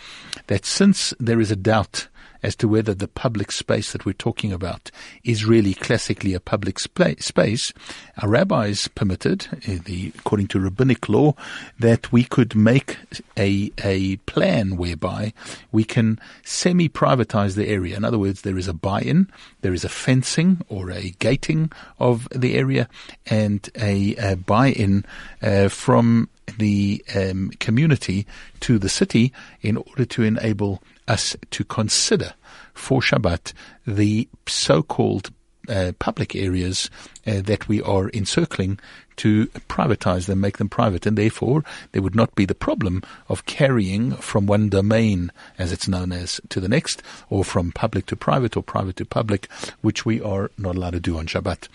that 0.47 0.65
since 0.65 1.13
there 1.19 1.39
is 1.39 1.51
a 1.51 1.55
doubt 1.55 2.07
as 2.43 2.55
to 2.57 2.67
whether 2.67 2.93
the 2.93 3.07
public 3.07 3.51
space 3.51 3.91
that 3.91 4.05
we're 4.05 4.13
talking 4.13 4.51
about 4.51 4.91
is 5.23 5.45
really 5.45 5.73
classically 5.73 6.33
a 6.33 6.39
public 6.39 6.79
spa- 6.79 7.13
space, 7.19 7.73
our 8.21 8.29
rabbis 8.29 8.87
permitted, 8.89 9.47
uh, 9.67 9.77
the, 9.85 10.11
according 10.19 10.47
to 10.47 10.59
rabbinic 10.59 11.09
law, 11.09 11.33
that 11.79 12.11
we 12.11 12.23
could 12.23 12.55
make 12.55 12.97
a, 13.37 13.71
a 13.83 14.17
plan 14.17 14.77
whereby 14.77 15.33
we 15.71 15.83
can 15.83 16.19
semi-privatize 16.43 17.55
the 17.55 17.67
area. 17.67 17.95
In 17.95 18.03
other 18.03 18.19
words, 18.19 18.41
there 18.41 18.57
is 18.57 18.67
a 18.67 18.73
buy-in, 18.73 19.27
there 19.61 19.73
is 19.73 19.83
a 19.83 19.89
fencing 19.89 20.61
or 20.69 20.91
a 20.91 21.11
gating 21.19 21.71
of 21.99 22.27
the 22.33 22.55
area, 22.55 22.87
and 23.25 23.69
a, 23.75 24.15
a 24.15 24.35
buy-in 24.35 25.05
uh, 25.41 25.69
from 25.69 26.29
the 26.57 27.03
um, 27.15 27.49
community 27.59 28.25
to 28.59 28.77
the 28.77 28.89
city 28.89 29.33
in 29.61 29.77
order 29.77 30.05
to 30.05 30.23
enable 30.23 30.81
us 31.07 31.35
to 31.51 31.63
consider 31.63 32.33
for 32.73 33.01
Shabbat 33.01 33.53
the 33.85 34.27
so-called 34.47 35.31
uh, 35.67 35.93
public 35.99 36.35
areas 36.35 36.89
uh, 37.25 37.41
that 37.41 37.67
we 37.67 37.81
are 37.81 38.09
encircling 38.09 38.79
to 39.17 39.47
privatize 39.69 40.25
them, 40.25 40.41
make 40.41 40.57
them 40.57 40.69
private, 40.69 41.05
and 41.05 41.17
therefore 41.17 41.63
there 41.91 42.01
would 42.01 42.15
not 42.15 42.35
be 42.35 42.45
the 42.45 42.53
problem 42.53 43.01
of 43.29 43.45
carrying 43.45 44.11
from 44.11 44.45
one 44.45 44.69
domain, 44.69 45.31
as 45.57 45.71
it's 45.71 45.87
known 45.87 46.11
as, 46.11 46.41
to 46.49 46.59
the 46.59 46.67
next, 46.67 47.01
or 47.29 47.43
from 47.43 47.71
public 47.71 48.05
to 48.07 48.15
private 48.15 48.57
or 48.57 48.63
private 48.63 48.97
to 48.97 49.05
public, 49.05 49.49
which 49.81 50.05
we 50.05 50.21
are 50.21 50.51
not 50.57 50.75
allowed 50.75 50.91
to 50.91 50.99
do 50.99 51.17
on 51.17 51.27
Shabbat. 51.27 51.67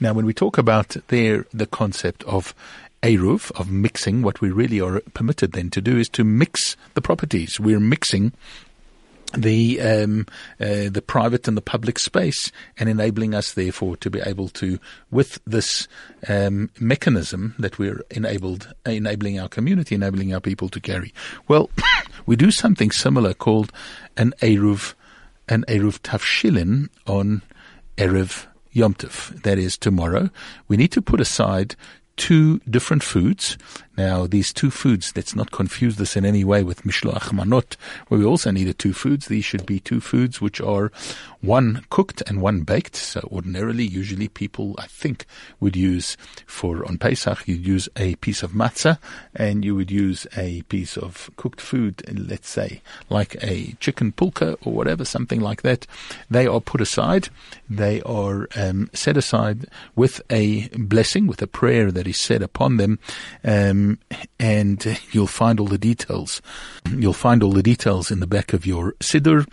Now, 0.00 0.12
when 0.12 0.26
we 0.26 0.32
talk 0.32 0.56
about 0.56 0.96
there 1.08 1.46
the 1.52 1.66
concept 1.66 2.22
of 2.24 2.54
Eruv, 3.02 3.50
of 3.60 3.70
mixing, 3.70 4.22
what 4.22 4.40
we 4.40 4.50
really 4.50 4.80
are 4.80 5.00
permitted 5.12 5.52
then 5.52 5.68
to 5.70 5.82
do 5.82 5.98
is 5.98 6.08
to 6.08 6.24
mix 6.24 6.74
the 6.94 7.02
properties. 7.02 7.60
We're 7.60 7.80
mixing 7.80 8.32
the 9.36 9.80
um, 9.80 10.26
uh, 10.60 10.88
the 10.90 11.02
private 11.06 11.48
and 11.48 11.56
the 11.56 11.62
public 11.62 11.98
space, 11.98 12.50
and 12.78 12.88
enabling 12.88 13.34
us, 13.34 13.52
therefore, 13.52 13.96
to 13.98 14.10
be 14.10 14.20
able 14.20 14.48
to, 14.50 14.78
with 15.10 15.38
this 15.46 15.88
um, 16.28 16.70
mechanism 16.80 17.54
that 17.58 17.78
we're 17.78 18.04
enabled, 18.10 18.72
enabling 18.86 19.38
our 19.38 19.48
community, 19.48 19.94
enabling 19.94 20.34
our 20.34 20.40
people 20.40 20.68
to 20.68 20.80
carry. 20.80 21.12
Well, 21.48 21.70
we 22.26 22.36
do 22.36 22.50
something 22.50 22.90
similar 22.90 23.34
called 23.34 23.72
an 24.16 24.32
eruv, 24.40 24.94
an 25.48 25.64
eruv 25.68 26.00
tavshilin 26.00 26.88
on 27.06 27.42
erev 27.96 28.46
Yom 28.72 28.94
Tov. 28.94 29.42
That 29.42 29.58
is 29.58 29.78
tomorrow. 29.78 30.30
We 30.68 30.76
need 30.76 30.92
to 30.92 31.02
put 31.02 31.20
aside 31.20 31.76
two 32.16 32.58
different 32.70 33.02
foods. 33.02 33.56
Now, 33.96 34.26
these 34.26 34.52
two 34.52 34.70
foods, 34.70 35.12
let's 35.14 35.36
not 35.36 35.52
confuse 35.52 35.96
this 35.96 36.16
in 36.16 36.24
any 36.24 36.42
way 36.42 36.62
with 36.62 36.82
mishloach 36.82 37.30
manot, 37.30 37.76
where 38.08 38.18
we 38.18 38.26
also 38.26 38.50
needed 38.50 38.78
two 38.78 38.92
foods. 38.92 39.26
These 39.26 39.44
should 39.44 39.66
be 39.66 39.78
two 39.78 40.00
foods 40.00 40.40
which 40.40 40.60
are 40.60 40.90
one 41.40 41.84
cooked 41.90 42.22
and 42.26 42.40
one 42.40 42.62
baked. 42.62 42.96
So 42.96 43.28
ordinarily, 43.30 43.84
usually 43.84 44.28
people, 44.28 44.74
I 44.78 44.86
think, 44.86 45.26
would 45.60 45.76
use 45.76 46.16
for 46.46 46.84
on 46.86 46.98
Pesach, 46.98 47.46
you'd 47.46 47.66
use 47.66 47.88
a 47.96 48.16
piece 48.16 48.42
of 48.42 48.52
matzah 48.52 48.98
and 49.34 49.64
you 49.64 49.74
would 49.74 49.90
use 49.90 50.26
a 50.36 50.62
piece 50.62 50.96
of 50.96 51.30
cooked 51.36 51.60
food, 51.60 52.02
let's 52.12 52.48
say, 52.48 52.82
like 53.10 53.36
a 53.42 53.74
chicken 53.80 54.12
pulka 54.12 54.56
or 54.64 54.72
whatever, 54.72 55.04
something 55.04 55.40
like 55.40 55.62
that. 55.62 55.86
They 56.30 56.46
are 56.46 56.60
put 56.60 56.80
aside. 56.80 57.28
They 57.68 58.00
are 58.02 58.48
um, 58.56 58.90
set 58.92 59.16
aside 59.16 59.66
with 59.94 60.20
a 60.30 60.68
blessing, 60.68 61.26
with 61.26 61.42
a 61.42 61.46
prayer 61.46 61.92
that 61.92 62.06
is 62.06 62.20
said 62.20 62.42
upon 62.42 62.78
them. 62.78 62.98
Um, 63.44 63.83
and 64.38 64.98
you'll 65.12 65.26
find 65.26 65.60
all 65.60 65.66
the 65.66 65.78
details. 65.78 66.42
You'll 66.90 67.12
find 67.12 67.42
all 67.42 67.52
the 67.52 67.62
details 67.62 68.10
in 68.10 68.20
the 68.20 68.26
back 68.26 68.52
of 68.52 68.66
your 68.66 68.92
siddur 69.00 69.46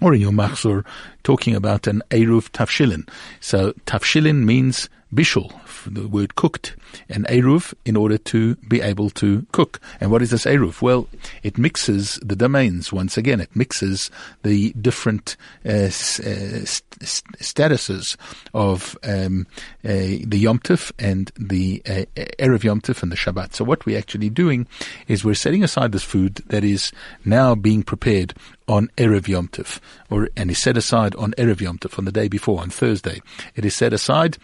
or 0.00 0.14
in 0.14 0.20
your 0.20 0.32
machzor 0.32 0.84
talking 1.22 1.54
about 1.54 1.86
an 1.86 2.02
Eruv 2.10 2.50
Tavshilin. 2.50 3.08
So 3.40 3.72
Tavshilin 3.86 4.44
means 4.44 4.88
bishul, 5.14 5.52
the 5.86 6.08
word 6.08 6.34
cooked, 6.36 6.76
and 7.08 7.26
eruv 7.26 7.74
in 7.84 7.96
order 7.96 8.18
to 8.18 8.54
be 8.56 8.80
able 8.80 9.10
to 9.10 9.46
cook. 9.52 9.80
And 10.00 10.10
what 10.10 10.22
is 10.22 10.30
this 10.30 10.44
eruv? 10.44 10.80
Well, 10.80 11.08
it 11.42 11.58
mixes 11.58 12.18
the 12.22 12.36
domains 12.36 12.92
once 12.92 13.16
again. 13.16 13.40
It 13.40 13.54
mixes 13.54 14.10
the 14.42 14.72
different 14.72 15.36
uh, 15.66 15.68
uh, 15.68 15.90
st- 15.90 16.90
statuses 17.00 18.16
of 18.54 18.96
um, 19.02 19.46
uh, 19.84 19.92
the 20.24 20.44
yomtiv 20.44 20.92
and 20.98 21.30
the 21.38 21.82
uh, 21.86 22.04
erev 22.38 22.62
Yom 22.62 22.80
Tov 22.80 23.02
and 23.02 23.12
the 23.12 23.16
Shabbat. 23.16 23.54
So 23.54 23.64
what 23.64 23.84
we're 23.86 23.98
actually 23.98 24.30
doing 24.30 24.66
is 25.08 25.24
we're 25.24 25.34
setting 25.34 25.64
aside 25.64 25.92
this 25.92 26.04
food 26.04 26.36
that 26.46 26.64
is 26.64 26.92
now 27.24 27.54
being 27.54 27.82
prepared 27.82 28.34
on 28.68 28.88
Erev 28.96 29.28
Yom 29.28 29.48
Tov, 29.48 29.80
or, 30.10 30.28
and 30.36 30.50
is 30.50 30.58
set 30.58 30.76
aside 30.76 31.14
on 31.16 31.32
Erev 31.32 31.60
Yom 31.60 31.78
Tov, 31.78 31.98
on 31.98 32.04
the 32.04 32.12
day 32.12 32.28
before, 32.28 32.60
on 32.60 32.70
Thursday. 32.70 33.20
It 33.54 33.64
is 33.64 33.74
set 33.74 33.92
aside 33.92 34.38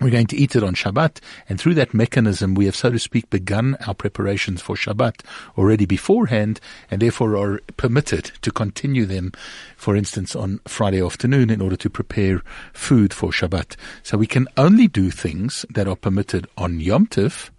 we're 0.00 0.10
going 0.10 0.26
to 0.28 0.36
eat 0.36 0.54
it 0.54 0.62
on 0.62 0.74
Shabbat, 0.74 1.20
and 1.48 1.60
through 1.60 1.74
that 1.74 1.94
mechanism, 1.94 2.54
we 2.54 2.66
have, 2.66 2.76
so 2.76 2.90
to 2.90 2.98
speak, 2.98 3.28
begun 3.30 3.76
our 3.86 3.94
preparations 3.94 4.62
for 4.62 4.76
Shabbat 4.76 5.22
already 5.56 5.86
beforehand, 5.86 6.60
and 6.90 7.02
therefore 7.02 7.36
are 7.36 7.60
permitted 7.76 8.32
to 8.42 8.50
continue 8.50 9.06
them, 9.06 9.32
for 9.76 9.96
instance, 9.96 10.36
on 10.36 10.60
Friday 10.66 11.04
afternoon 11.04 11.50
in 11.50 11.60
order 11.60 11.76
to 11.76 11.90
prepare 11.90 12.42
food 12.72 13.12
for 13.12 13.30
Shabbat. 13.30 13.76
So 14.02 14.16
we 14.18 14.26
can 14.26 14.46
only 14.56 14.88
do 14.88 15.10
things 15.10 15.64
that 15.70 15.88
are 15.88 15.96
permitted 15.96 16.46
on 16.56 16.80
Yom 16.80 17.06
Tov, 17.06 17.50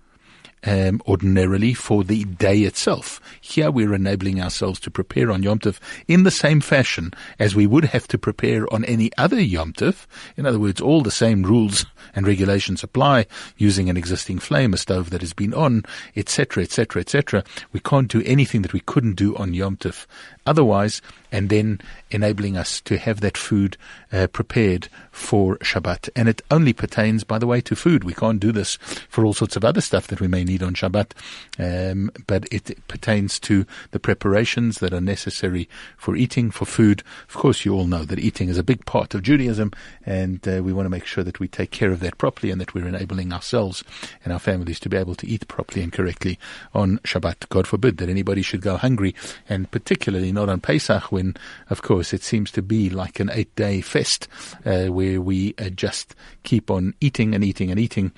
um, 0.65 1.01
ordinarily 1.07 1.73
for 1.73 2.03
the 2.03 2.25
day 2.25 2.59
itself. 2.61 3.21
Here 3.41 3.71
we're 3.71 3.93
enabling 3.93 4.41
ourselves 4.41 4.79
to 4.81 4.91
prepare 4.91 5.31
on 5.31 5.43
Yom 5.43 5.59
Tov 5.59 5.79
in 6.07 6.23
the 6.23 6.31
same 6.31 6.61
fashion 6.61 7.11
as 7.37 7.55
we 7.55 7.67
would 7.67 7.85
have 7.85 8.07
to 8.09 8.17
prepare 8.17 8.71
on 8.73 8.85
any 8.85 9.11
other 9.17 9.39
Yom 9.39 9.73
Tov. 9.73 10.05
In 10.37 10.45
other 10.45 10.59
words, 10.59 10.81
all 10.81 11.01
the 11.01 11.11
same 11.11 11.43
rules 11.43 11.85
and 12.15 12.27
regulations 12.27 12.83
apply 12.83 13.25
using 13.57 13.89
an 13.89 13.97
existing 13.97 14.39
flame, 14.39 14.73
a 14.73 14.77
stove 14.77 15.09
that 15.09 15.21
has 15.21 15.33
been 15.33 15.53
on, 15.53 15.83
etc., 16.15 16.63
etc., 16.63 17.01
etc. 17.01 17.43
We 17.71 17.79
can't 17.79 18.09
do 18.09 18.23
anything 18.25 18.61
that 18.63 18.73
we 18.73 18.81
couldn't 18.81 19.15
do 19.15 19.35
on 19.35 19.53
Yom 19.53 19.77
Tov 19.77 20.05
otherwise, 20.49 21.01
and 21.31 21.49
then 21.49 21.79
enabling 22.11 22.57
us 22.57 22.81
to 22.81 22.97
have 22.97 23.21
that 23.21 23.37
food 23.37 23.77
uh, 24.11 24.25
prepared 24.27 24.89
for 25.11 25.57
Shabbat. 25.57 26.09
And 26.15 26.27
it 26.27 26.41
only 26.49 26.73
pertains, 26.73 27.23
by 27.23 27.37
the 27.37 27.45
way, 27.45 27.61
to 27.61 27.75
food. 27.75 28.03
We 28.03 28.13
can't 28.13 28.39
do 28.39 28.51
this 28.51 28.77
for 29.09 29.25
all 29.25 29.33
sorts 29.33 29.55
of 29.55 29.63
other 29.63 29.81
stuff 29.81 30.07
that 30.07 30.21
we 30.21 30.27
may 30.27 30.43
need 30.43 30.63
on 30.63 30.73
Shabbat, 30.73 31.11
um, 31.59 32.11
but 32.25 32.51
it 32.51 32.87
pertains 32.87 33.39
to 33.41 33.65
the 33.91 33.99
preparations 33.99 34.79
that 34.79 34.93
are 34.93 35.01
necessary 35.01 35.69
for 35.97 36.15
eating, 36.15 36.49
for 36.49 36.65
food. 36.65 37.03
Of 37.27 37.35
course, 37.35 37.63
you 37.63 37.75
all 37.75 37.85
know 37.85 38.05
that 38.05 38.19
eating 38.19 38.49
is 38.49 38.57
a 38.57 38.63
big 38.63 38.85
part 38.85 39.13
of 39.13 39.21
Judaism, 39.21 39.71
and 40.05 40.45
uh, 40.47 40.63
we 40.63 40.73
want 40.73 40.85
to 40.85 40.89
make 40.89 41.05
sure 41.05 41.23
that 41.23 41.39
we 41.39 41.47
take 41.47 41.71
care 41.71 41.91
of 41.91 41.99
that 41.99 42.17
properly 42.17 42.51
and 42.51 42.59
that 42.59 42.73
we're 42.73 42.87
enabling 42.87 43.31
ourselves 43.31 43.83
and 44.23 44.33
our 44.33 44.39
families 44.39 44.79
to 44.79 44.89
be 44.89 44.97
able 44.97 45.15
to 45.15 45.27
eat 45.27 45.47
properly 45.47 45.83
and 45.83 45.93
correctly 45.93 46.39
on 46.73 46.97
Shabbat. 46.99 47.49
God 47.49 47.67
forbid 47.67 47.97
that 47.97 48.09
anybody 48.09 48.41
should 48.41 48.61
go 48.61 48.77
hungry, 48.77 49.13
and 49.47 49.69
particularly 49.69 50.31
not 50.31 50.38
on 50.47 50.61
Pesach 50.61 51.11
when, 51.11 51.35
of 51.69 51.81
course, 51.81 52.13
it 52.13 52.23
seems 52.23 52.51
to 52.51 52.61
be 52.61 52.89
like 52.89 53.19
an 53.19 53.29
eight 53.33 53.53
day 53.55 53.81
fest 53.81 54.27
uh, 54.65 54.85
where 54.85 55.19
we 55.19 55.55
uh, 55.57 55.69
just 55.69 56.15
keep 56.43 56.71
on 56.71 56.93
eating 57.01 57.35
and 57.35 57.43
eating 57.43 57.71
and 57.71 57.79
eating. 57.79 58.11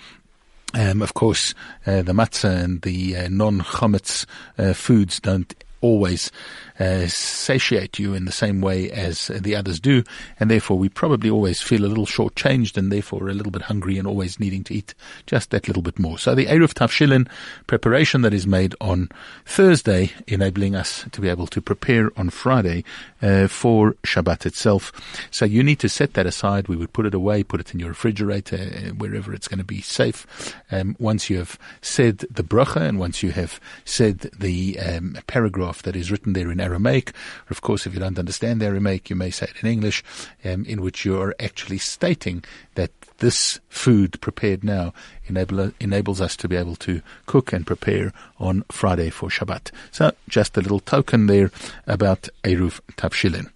Um, 0.73 1.01
of 1.01 1.13
course, 1.13 1.53
uh, 1.87 2.01
the 2.01 2.13
matzah 2.13 2.63
and 2.63 2.81
the 2.81 3.15
uh, 3.15 3.27
non-chametz 3.29 4.25
uh, 4.57 4.73
foods 4.73 5.19
don't 5.19 5.53
always 5.81 6.31
uh, 6.79 7.07
satiate 7.07 7.99
you 7.99 8.13
in 8.13 8.25
the 8.25 8.31
same 8.31 8.61
way 8.61 8.91
as 8.91 9.27
the 9.27 9.55
others 9.55 9.79
do, 9.79 10.03
and 10.39 10.49
therefore 10.49 10.77
we 10.77 10.89
probably 10.89 11.29
always 11.29 11.61
feel 11.61 11.85
a 11.85 11.87
little 11.87 12.05
shortchanged 12.05 12.77
and 12.77 12.91
therefore 12.91 13.29
a 13.29 13.33
little 13.33 13.51
bit 13.51 13.63
hungry 13.63 13.97
and 13.97 14.07
always 14.07 14.39
needing 14.39 14.63
to 14.63 14.73
eat 14.73 14.93
just 15.25 15.49
that 15.49 15.67
little 15.67 15.83
bit 15.83 15.99
more. 15.99 16.17
So 16.17 16.35
the 16.35 16.45
Eruv 16.45 16.73
Tavshilin 16.73 17.27
preparation 17.67 18.21
that 18.21 18.33
is 18.33 18.47
made 18.47 18.75
on 18.81 19.09
Thursday, 19.45 20.11
enabling 20.27 20.75
us 20.75 21.05
to 21.11 21.21
be 21.21 21.29
able 21.29 21.47
to 21.47 21.61
prepare 21.61 22.11
on 22.17 22.29
Friday 22.29 22.83
uh, 23.21 23.47
for 23.47 23.93
Shabbat 24.03 24.45
itself. 24.45 24.91
So 25.31 25.45
you 25.45 25.63
need 25.63 25.79
to 25.79 25.89
set 25.89 26.13
that 26.13 26.25
aside. 26.25 26.67
We 26.67 26.75
would 26.75 26.93
put 26.93 27.05
it 27.05 27.13
away, 27.13 27.43
put 27.43 27.59
it 27.59 27.73
in 27.73 27.79
your 27.79 27.89
refrigerator, 27.89 28.55
uh, 28.57 28.89
wherever 28.93 29.33
it's 29.33 29.47
going 29.47 29.59
to 29.59 29.63
be 29.65 29.81
safe. 29.81 30.55
Um, 30.71 30.95
once 30.99 31.29
you 31.29 31.37
have 31.37 31.57
said 31.81 32.19
the 32.19 32.43
bracha 32.43 32.81
and 32.81 32.99
once 32.99 33.23
you 33.23 33.31
have 33.31 33.59
said 33.85 34.19
the 34.37 34.79
um, 34.79 35.17
paragraph 35.27 35.81
that 35.83 35.95
is 35.95 36.11
written 36.11 36.33
there 36.33 36.51
in 36.51 36.60
Aramaic, 36.61 37.13
of 37.49 37.61
course, 37.61 37.85
if 37.85 37.93
you 37.93 37.99
don't 37.99 38.19
understand 38.19 38.61
the 38.61 38.65
Aramaic, 38.65 39.09
you 39.09 39.15
may 39.15 39.31
say 39.31 39.47
it 39.47 39.63
in 39.63 39.69
English, 39.69 40.03
um, 40.45 40.65
in 40.65 40.81
which 40.81 41.05
you 41.05 41.19
are 41.19 41.35
actually 41.39 41.77
stating 41.77 42.43
that 42.75 42.91
this 43.17 43.59
food 43.69 44.19
prepared 44.21 44.63
now 44.63 44.93
enable, 45.27 45.71
enables 45.79 46.21
us 46.21 46.35
to 46.37 46.47
be 46.47 46.55
able 46.55 46.75
to 46.75 47.01
cook 47.25 47.53
and 47.53 47.67
prepare 47.67 48.11
on 48.39 48.63
Friday 48.71 49.09
for 49.09 49.29
Shabbat. 49.29 49.71
So 49.91 50.11
just 50.27 50.57
a 50.57 50.61
little 50.61 50.79
token 50.79 51.27
there 51.27 51.51
about 51.87 52.29
Eruv 52.43 52.81
Tavshilin. 52.97 53.49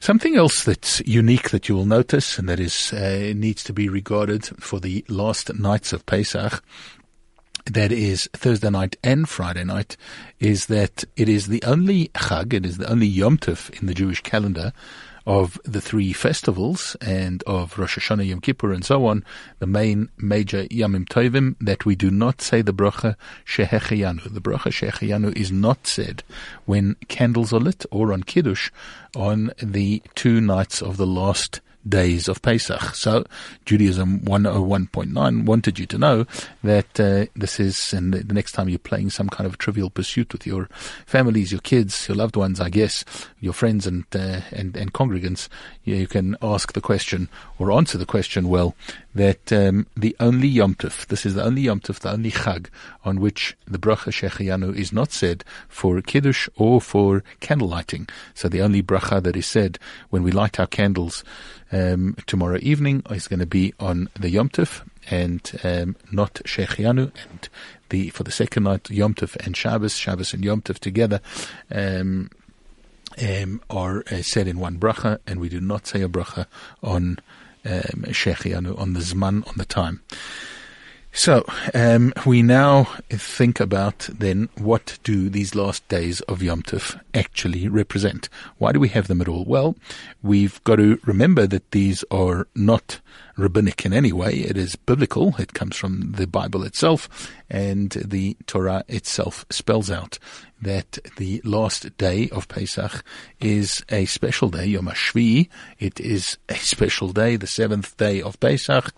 Something 0.00 0.36
else 0.36 0.62
that's 0.64 1.00
unique 1.00 1.50
that 1.50 1.68
you 1.68 1.74
will 1.74 1.84
notice 1.84 2.38
and 2.38 2.48
that 2.48 2.60
is 2.60 2.92
uh, 2.92 3.32
needs 3.34 3.64
to 3.64 3.72
be 3.72 3.88
regarded 3.88 4.46
for 4.46 4.78
the 4.78 5.04
last 5.08 5.52
nights 5.54 5.92
of 5.92 6.06
Pesach 6.06 6.62
that 7.74 7.92
is 7.92 8.28
Thursday 8.32 8.70
night 8.70 8.96
and 9.02 9.28
Friday 9.28 9.64
night 9.64 9.96
is 10.40 10.66
that 10.66 11.04
it 11.16 11.28
is 11.28 11.48
the 11.48 11.62
only 11.64 12.08
Chag, 12.08 12.52
it 12.52 12.64
is 12.64 12.78
the 12.78 12.90
only 12.90 13.06
Yom 13.06 13.38
Tov 13.38 13.70
in 13.80 13.86
the 13.86 13.94
Jewish 13.94 14.22
calendar 14.22 14.72
of 15.26 15.60
the 15.64 15.80
three 15.80 16.14
festivals 16.14 16.96
and 17.02 17.42
of 17.42 17.78
Rosh 17.78 17.98
Hashanah, 17.98 18.26
Yom 18.26 18.40
Kippur, 18.40 18.72
and 18.72 18.82
so 18.82 19.04
on, 19.04 19.22
the 19.58 19.66
main 19.66 20.08
major 20.16 20.64
Yamim 20.64 21.06
Tovim, 21.06 21.54
that 21.60 21.84
we 21.84 21.94
do 21.94 22.10
not 22.10 22.40
say 22.40 22.62
the 22.62 22.72
bracha 22.72 23.14
Shehecheyanu. 23.44 24.32
The 24.32 24.40
bracha 24.40 24.72
Shehecheyanu 24.72 25.36
is 25.36 25.52
not 25.52 25.86
said 25.86 26.22
when 26.64 26.96
candles 27.08 27.52
are 27.52 27.60
lit 27.60 27.84
or 27.90 28.14
on 28.14 28.22
Kiddush 28.22 28.70
on 29.14 29.52
the 29.62 30.02
two 30.14 30.40
nights 30.40 30.80
of 30.80 30.96
the 30.96 31.06
last 31.06 31.60
days 31.86 32.28
of 32.28 32.42
Pesach. 32.42 32.94
So 32.94 33.24
Judaism 33.64 34.20
101.9 34.20 35.44
wanted 35.44 35.78
you 35.78 35.86
to 35.86 35.98
know 35.98 36.26
that 36.62 37.00
uh, 37.00 37.26
this 37.34 37.60
is, 37.60 37.92
and 37.92 38.12
the 38.14 38.34
next 38.34 38.52
time 38.52 38.68
you're 38.68 38.78
playing 38.78 39.10
some 39.10 39.28
kind 39.28 39.46
of 39.46 39.58
trivial 39.58 39.90
pursuit 39.90 40.32
with 40.32 40.46
your 40.46 40.68
families, 41.06 41.52
your 41.52 41.60
kids, 41.60 42.08
your 42.08 42.16
loved 42.16 42.36
ones, 42.36 42.60
I 42.60 42.68
guess, 42.68 43.04
your 43.40 43.52
friends 43.52 43.86
and 43.86 44.04
uh, 44.14 44.40
and, 44.50 44.76
and 44.76 44.92
congregants, 44.92 45.48
you 45.84 46.06
can 46.06 46.36
ask 46.42 46.72
the 46.72 46.80
question 46.80 47.28
or 47.58 47.72
answer 47.72 47.98
the 47.98 48.06
question 48.06 48.48
well 48.48 48.74
that 49.14 49.52
um, 49.52 49.86
the 49.96 50.14
only 50.20 50.48
Yom 50.48 50.74
Tov, 50.74 51.06
this 51.06 51.24
is 51.24 51.34
the 51.34 51.44
only 51.44 51.62
Yom 51.62 51.80
Tov, 51.80 51.98
the 52.00 52.12
only 52.12 52.30
Chag 52.30 52.66
on 53.04 53.20
which 53.20 53.56
the 53.66 53.78
bracha 53.78 54.12
Shechayanu 54.12 54.74
is 54.74 54.92
not 54.92 55.12
said 55.12 55.44
for 55.68 56.00
Kiddush 56.00 56.48
or 56.56 56.80
for 56.80 57.24
candle 57.40 57.68
lighting. 57.68 58.08
So 58.34 58.48
the 58.48 58.62
only 58.62 58.82
bracha 58.82 59.22
that 59.22 59.36
is 59.36 59.46
said 59.46 59.78
when 60.10 60.22
we 60.22 60.30
light 60.30 60.60
our 60.60 60.66
candles 60.66 61.24
um, 61.72 62.16
tomorrow 62.26 62.58
evening 62.62 63.02
is 63.10 63.28
going 63.28 63.40
to 63.40 63.46
be 63.46 63.74
on 63.80 64.08
the 64.18 64.30
Yom 64.30 64.50
Tov 64.50 64.86
and 65.10 65.50
um, 65.64 65.96
not 66.12 66.34
Shechayanu 66.44 67.10
and 67.30 67.48
the 67.88 68.10
for 68.10 68.24
the 68.24 68.30
second 68.30 68.64
night 68.64 68.90
Yom 68.90 69.14
Tov 69.14 69.36
and 69.44 69.56
Shabbos, 69.56 69.96
Shabbos 69.96 70.34
and 70.34 70.44
Yom 70.44 70.62
Tov 70.62 70.78
together. 70.78 71.20
Um, 71.70 72.30
um, 73.20 73.60
are 73.68 74.04
uh, 74.12 74.22
said 74.22 74.46
in 74.46 74.58
one 74.58 74.78
bracha, 74.78 75.18
and 75.26 75.40
we 75.40 75.48
do 75.48 75.60
not 75.60 75.86
say 75.86 76.02
a 76.02 76.08
bracha 76.08 76.46
on 76.82 77.18
um, 77.68 78.04
on 78.04 78.92
the 78.94 79.00
Zman, 79.00 79.46
on 79.46 79.54
the 79.56 79.64
time. 79.64 80.00
So 81.12 81.44
um, 81.74 82.12
we 82.26 82.42
now 82.42 82.84
think 83.08 83.60
about 83.60 84.08
then 84.12 84.48
what 84.56 84.98
do 85.02 85.28
these 85.28 85.54
last 85.54 85.86
days 85.88 86.20
of 86.22 86.42
Yom 86.42 86.62
Tov 86.62 87.00
actually 87.14 87.66
represent? 87.66 88.28
Why 88.58 88.72
do 88.72 88.78
we 88.78 88.88
have 88.90 89.08
them 89.08 89.20
at 89.20 89.28
all? 89.28 89.44
Well, 89.44 89.74
we've 90.22 90.62
got 90.64 90.76
to 90.76 91.00
remember 91.04 91.46
that 91.46 91.70
these 91.72 92.04
are 92.10 92.46
not 92.54 93.00
rabbinic 93.38 93.86
in 93.86 93.92
any 93.92 94.12
way. 94.12 94.32
It 94.32 94.56
is 94.56 94.76
biblical. 94.76 95.34
It 95.38 95.54
comes 95.54 95.76
from 95.76 96.12
the 96.12 96.26
Bible 96.26 96.64
itself, 96.64 97.08
and 97.48 97.90
the 97.90 98.36
Torah 98.46 98.84
itself 98.88 99.46
spells 99.48 99.90
out 99.90 100.18
that 100.60 100.98
the 101.16 101.40
last 101.44 101.96
day 101.98 102.28
of 102.30 102.48
Pesach 102.48 103.04
is 103.40 103.84
a 103.90 104.04
special 104.06 104.48
day, 104.48 104.66
Yom 104.66 104.86
HaShvi. 104.86 105.48
It 105.78 106.00
is 106.00 106.36
a 106.48 106.54
special 106.56 107.12
day, 107.12 107.36
the 107.36 107.46
seventh 107.46 107.96
day 107.96 108.20
of 108.20 108.40
Pesach. 108.40 108.92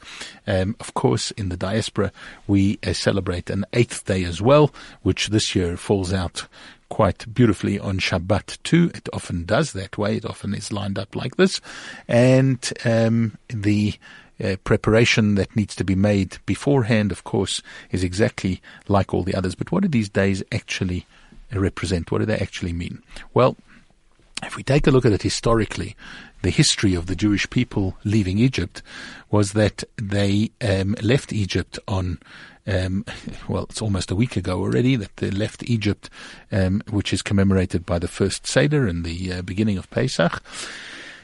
Um, 0.47 0.75
of 0.81 0.95
course, 0.95 1.31
in 1.33 1.51
the 1.51 1.57
diaspora, 1.57 2.13
we 2.47 2.79
uh, 2.85 2.95
celebrate 2.95 3.51
an 3.51 3.67
eighth 3.75 4.07
day 4.07 4.25
as 4.25 4.41
well, 4.41 4.75
which 5.03 5.29
this 5.29 5.55
year 5.55 5.77
falls 5.77 6.13
out 6.13 6.47
quite 6.89 7.33
beautifully 7.33 7.79
on 7.79 7.99
Shabbat 7.99 8.63
too. 8.63 8.91
It 8.95 9.09
often 9.13 9.45
does 9.45 9.73
that 9.73 9.97
way. 9.97 10.17
It 10.17 10.27
often 10.27 10.55
is 10.55 10.73
lined 10.73 10.99
up 10.99 11.15
like 11.15 11.37
this. 11.37 11.61
And 12.09 12.71
um, 12.85 13.39
the 13.49 13.95
uh, 14.43 14.57
preparation 14.65 15.35
that 15.37 15.55
needs 15.55 15.75
to 15.77 15.85
be 15.85 15.95
made 15.95 16.39
beforehand, 16.47 17.13
of 17.13 17.25
course, 17.25 17.63
is 17.91 18.03
exactly 18.03 18.61
like 18.89 19.13
all 19.13 19.23
the 19.23 19.35
others. 19.35 19.55
But 19.55 19.73
what 19.73 19.83
do 19.83 19.89
these 19.89 20.09
days 20.09 20.43
actually 20.53 21.07
represent? 21.53 22.11
What 22.11 22.19
do 22.19 22.27
they 22.27 22.39
actually 22.39 22.73
mean? 22.73 23.03
Well, 23.35 23.57
if 24.43 24.57
we 24.57 24.63
take 24.63 24.87
a 24.87 24.91
look 24.91 25.05
at 25.05 25.13
it 25.13 25.23
historically, 25.23 25.97
the 26.43 26.51
history 26.51 26.95
of 26.95 27.07
the 27.07 27.17
Jewish 27.17 27.49
people 27.51 27.97
leaving 28.05 28.39
Egypt 28.39 28.83
was 29.31 29.53
that 29.53 29.85
they 29.97 30.51
um, 30.61 30.97
left 31.03 31.33
Egypt 31.33 31.79
on, 31.87 32.19
um, 32.67 33.05
well, 33.49 33.65
it's 33.65 33.83
almost 33.83 34.11
a 34.11 34.17
week 34.17 34.37
ago 34.37 34.59
already 34.61 34.97
that 34.97 35.17
they 35.17 35.31
left 35.31 35.69
Egypt, 35.69 36.09
um, 36.51 36.83
which 36.91 37.13
is 37.13 37.23
commemorated 37.23 37.85
by 37.85 37.99
the 37.99 38.09
first 38.09 38.47
Seder 38.47 38.87
and 38.87 39.05
the 39.05 39.33
uh, 39.33 39.43
beginning 39.43 39.77
of 39.77 39.91
Pesach. 39.91 40.43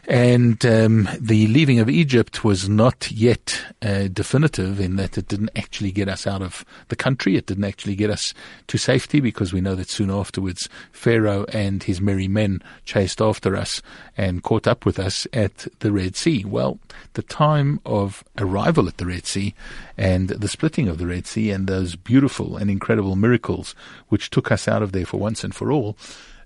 And 0.09 0.65
um, 0.65 1.09
the 1.19 1.49
leaving 1.49 1.81
of 1.81 1.91
Egypt 1.91 2.45
was 2.45 2.69
not 2.69 3.11
yet 3.11 3.61
uh, 3.83 4.07
definitive 4.07 4.79
in 4.79 4.95
that 4.97 5.19
it 5.19 5.27
didn't 5.27 5.51
actually 5.57 5.91
get 5.91 6.09
us 6.09 6.29
out 6.29 6.43
of 6.43 6.65
the 6.89 6.97
country. 6.97 7.37
It 7.37 7.47
didn't 7.47 7.65
actually 7.65 7.97
get 7.97 8.11
us 8.11 8.33
to 8.69 8.79
safety 8.79 9.19
because 9.19 9.53
we 9.53 9.61
know 9.61 9.75
that 9.75 9.91
soon 9.91 10.11
afterwards 10.11 10.69
Pharaoh 10.93 11.45
and 11.53 11.83
his 11.83 12.01
merry 12.01 12.29
men 12.29 12.63
chased 12.85 13.21
after 13.21 13.57
us 13.57 13.83
and 14.17 14.45
caught 14.45 14.69
up 14.69 14.87
with 14.87 15.01
us 15.01 15.27
at 15.33 15.67
the 15.81 15.91
Red 15.91 16.15
Sea. 16.15 16.45
Well, 16.45 16.79
the 17.15 17.23
time 17.23 17.81
of 17.85 18.23
arrival 18.39 18.87
at 18.87 18.99
the 18.99 19.07
Red 19.07 19.27
Sea 19.27 19.55
and 19.99 20.29
the 20.29 20.49
splitting 20.49 20.87
of 20.87 20.99
the 20.99 21.07
Red 21.09 21.27
Sea 21.27 21.51
and 21.51 21.67
those 21.67 21.97
beautiful 21.97 22.57
and 22.57 22.71
incredible 22.71 23.17
miracles 23.17 23.75
which 24.09 24.31
took 24.31 24.53
us 24.53 24.69
out 24.69 24.83
of 24.83 24.93
there 24.93 25.07
for 25.07 25.19
once 25.19 25.43
and 25.43 25.53
for 25.53 25.73
all 25.73 25.97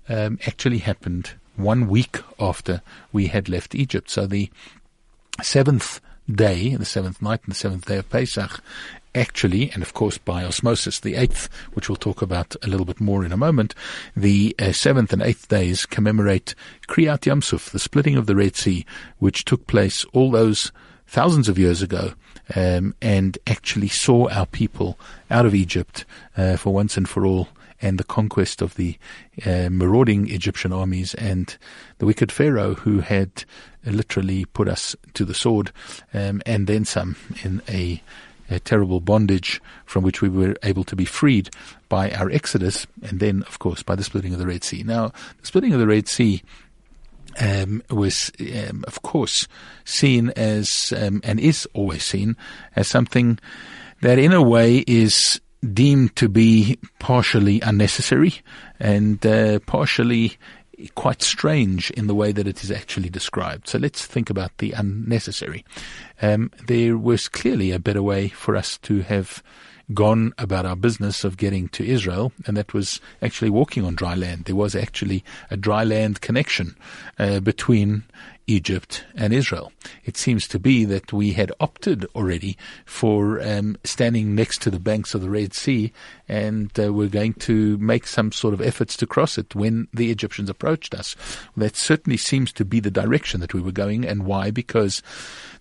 um, 0.09 0.39
actually 0.47 0.79
happened 0.79 1.33
one 1.55 1.87
week 1.87 2.19
after 2.39 2.81
we 3.11 3.27
had 3.27 3.49
left 3.49 3.75
Egypt. 3.75 4.09
So 4.09 4.25
the 4.25 4.49
seventh 5.41 6.01
day, 6.31 6.75
the 6.75 6.85
seventh 6.85 7.21
night 7.21 7.41
and 7.43 7.51
the 7.51 7.57
seventh 7.57 7.85
day 7.85 7.97
of 7.97 8.09
Pesach, 8.09 8.61
actually, 9.13 9.71
and 9.71 9.83
of 9.83 9.93
course 9.93 10.17
by 10.17 10.43
osmosis, 10.43 10.99
the 10.99 11.15
eighth, 11.15 11.49
which 11.73 11.89
we'll 11.89 11.95
talk 11.95 12.21
about 12.21 12.55
a 12.61 12.67
little 12.67 12.85
bit 12.85 13.01
more 13.01 13.25
in 13.25 13.31
a 13.31 13.37
moment, 13.37 13.75
the 14.15 14.55
uh, 14.59 14.71
seventh 14.71 15.11
and 15.11 15.21
eighth 15.21 15.47
days 15.47 15.85
commemorate 15.85 16.55
Kriyat 16.87 17.21
Yamsuf, 17.21 17.71
the 17.71 17.79
splitting 17.79 18.15
of 18.15 18.25
the 18.25 18.35
Red 18.35 18.55
Sea, 18.55 18.85
which 19.19 19.45
took 19.45 19.67
place 19.67 20.05
all 20.13 20.31
those 20.31 20.71
thousands 21.07 21.49
of 21.49 21.59
years 21.59 21.81
ago, 21.81 22.13
um, 22.55 22.95
and 23.01 23.37
actually 23.47 23.89
saw 23.89 24.29
our 24.29 24.45
people 24.45 24.97
out 25.29 25.45
of 25.45 25.55
Egypt 25.55 26.05
uh, 26.37 26.55
for 26.55 26.73
once 26.73 26.95
and 26.97 27.07
for 27.07 27.25
all 27.25 27.49
and 27.81 27.97
the 27.97 28.03
conquest 28.03 28.61
of 28.61 28.75
the 28.75 28.97
uh, 29.45 29.69
marauding 29.69 30.29
Egyptian 30.29 30.71
armies 30.71 31.13
and 31.15 31.57
the 31.97 32.05
wicked 32.05 32.31
Pharaoh 32.31 32.75
who 32.75 32.99
had 32.99 33.43
literally 33.85 34.45
put 34.45 34.67
us 34.67 34.95
to 35.13 35.25
the 35.25 35.33
sword 35.33 35.71
um, 36.13 36.41
and 36.45 36.67
then 36.67 36.85
some 36.85 37.15
in 37.43 37.61
a, 37.67 38.01
a, 38.49 38.59
terrible 38.59 38.99
bondage 38.99 39.61
from 39.85 40.03
which 40.03 40.21
we 40.21 40.29
were 40.29 40.55
able 40.63 40.83
to 40.83 40.95
be 40.95 41.05
freed 41.05 41.49
by 41.89 42.11
our 42.11 42.29
exodus 42.29 42.85
and 43.01 43.19
then, 43.19 43.43
of 43.43 43.59
course, 43.59 43.81
by 43.81 43.95
the 43.95 44.03
splitting 44.03 44.33
of 44.33 44.39
the 44.39 44.47
Red 44.47 44.63
Sea. 44.63 44.83
Now, 44.83 45.09
the 45.39 45.47
splitting 45.47 45.73
of 45.73 45.79
the 45.79 45.87
Red 45.87 46.07
Sea 46.07 46.43
um, 47.39 47.81
was, 47.89 48.31
um, 48.39 48.83
of 48.87 49.01
course, 49.01 49.47
seen 49.85 50.29
as, 50.35 50.93
um, 50.95 51.21
and 51.23 51.39
is 51.39 51.67
always 51.73 52.03
seen 52.03 52.35
as 52.75 52.87
something 52.87 53.39
that 54.01 54.19
in 54.19 54.33
a 54.33 54.41
way 54.41 54.83
is 54.87 55.39
deemed 55.73 56.15
to 56.15 56.27
be 56.27 56.79
partially 56.99 57.61
unnecessary 57.61 58.41
and 58.79 59.23
uh, 59.25 59.59
partially 59.59 60.37
quite 60.95 61.21
strange 61.21 61.91
in 61.91 62.07
the 62.07 62.15
way 62.15 62.31
that 62.31 62.47
it 62.47 62.63
is 62.63 62.71
actually 62.71 63.09
described. 63.09 63.67
So 63.67 63.77
let's 63.77 64.05
think 64.05 64.29
about 64.29 64.57
the 64.57 64.71
unnecessary. 64.71 65.63
Um, 66.21 66.51
there 66.67 66.97
was 66.97 67.27
clearly 67.27 67.71
a 67.71 67.79
better 67.79 68.01
way 68.01 68.29
for 68.29 68.55
us 68.55 68.77
to 68.79 69.01
have 69.01 69.43
gone 69.93 70.33
about 70.37 70.65
our 70.65 70.75
business 70.75 71.23
of 71.23 71.37
getting 71.37 71.67
to 71.69 71.85
Israel, 71.85 72.31
and 72.45 72.55
that 72.55 72.73
was 72.73 73.01
actually 73.21 73.49
walking 73.49 73.83
on 73.83 73.95
dry 73.95 74.15
land. 74.15 74.45
There 74.45 74.55
was 74.55 74.75
actually 74.75 75.23
a 75.49 75.57
dry 75.57 75.83
land 75.83 76.21
connection 76.21 76.75
uh, 77.19 77.39
between 77.41 78.03
Egypt 78.47 79.05
and 79.15 79.33
Israel. 79.33 79.71
It 80.05 80.17
seems 80.17 80.47
to 80.49 80.59
be 80.59 80.85
that 80.85 81.13
we 81.13 81.33
had 81.33 81.51
opted 81.59 82.05
already 82.15 82.57
for 82.85 83.41
um, 83.41 83.77
standing 83.83 84.35
next 84.35 84.61
to 84.63 84.71
the 84.71 84.79
banks 84.79 85.13
of 85.13 85.21
the 85.21 85.29
Red 85.29 85.53
Sea, 85.53 85.91
and 86.27 86.71
uh, 86.79 86.91
we're 86.93 87.07
going 87.07 87.33
to 87.33 87.77
make 87.77 88.07
some 88.07 88.31
sort 88.31 88.53
of 88.53 88.61
efforts 88.61 88.95
to 88.97 89.07
cross 89.07 89.37
it 89.37 89.55
when 89.55 89.87
the 89.93 90.11
Egyptians 90.11 90.49
approached 90.49 90.93
us. 90.93 91.15
That 91.55 91.75
certainly 91.75 92.17
seems 92.17 92.51
to 92.53 92.65
be 92.65 92.79
the 92.79 92.91
direction 92.91 93.39
that 93.41 93.53
we 93.53 93.61
were 93.61 93.71
going, 93.71 94.05
and 94.05 94.25
why? 94.25 94.51
Because 94.51 95.01